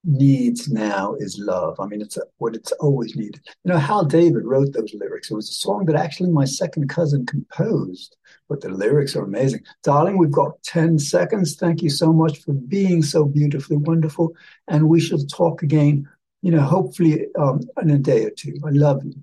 needs 0.05 0.69
now 0.69 1.15
is 1.15 1.39
love. 1.39 1.81
I 1.81 1.87
mean, 1.87 2.01
it's 2.01 2.17
a, 2.17 2.23
what 2.39 2.55
it's 2.55 2.73
always 2.73 3.17
needed. 3.17 3.41
You 3.65 3.73
know, 3.73 3.79
Hal 3.79 4.05
David 4.05 4.45
wrote 4.45 4.73
those 4.73 4.95
lyrics. 4.95 5.31
It 5.31 5.35
was 5.35 5.49
a 5.49 5.55
song 5.55 5.87
that 5.87 5.97
actually 5.97 6.31
my 6.31 6.45
second 6.45 6.89
cousin 6.89 7.27
composed, 7.27 8.17
but 8.49 8.61
the 8.61 8.69
lyrics 8.69 9.17
are 9.17 9.25
amazing. 9.25 9.63
Darling, 9.83 10.19
we've 10.19 10.31
got 10.31 10.63
10 10.65 10.99
seconds. 10.99 11.57
Thank 11.57 11.83
you 11.83 11.91
so 11.91 12.13
much 12.13 12.41
for 12.41 12.53
being 12.53 13.03
so 13.03 13.25
beautifully 13.25 13.77
wonderful. 13.77 14.33
And 14.69 14.89
we 14.89 15.01
shall 15.01 15.25
talk 15.25 15.63
again, 15.63 16.09
you 16.43 16.51
know, 16.51 16.63
hopefully 16.63 17.27
um, 17.39 17.61
in 17.81 17.91
a 17.91 17.99
day 17.99 18.25
or 18.25 18.31
two. 18.31 18.55
I 18.65 18.71
love 18.71 19.03
you. 19.05 19.15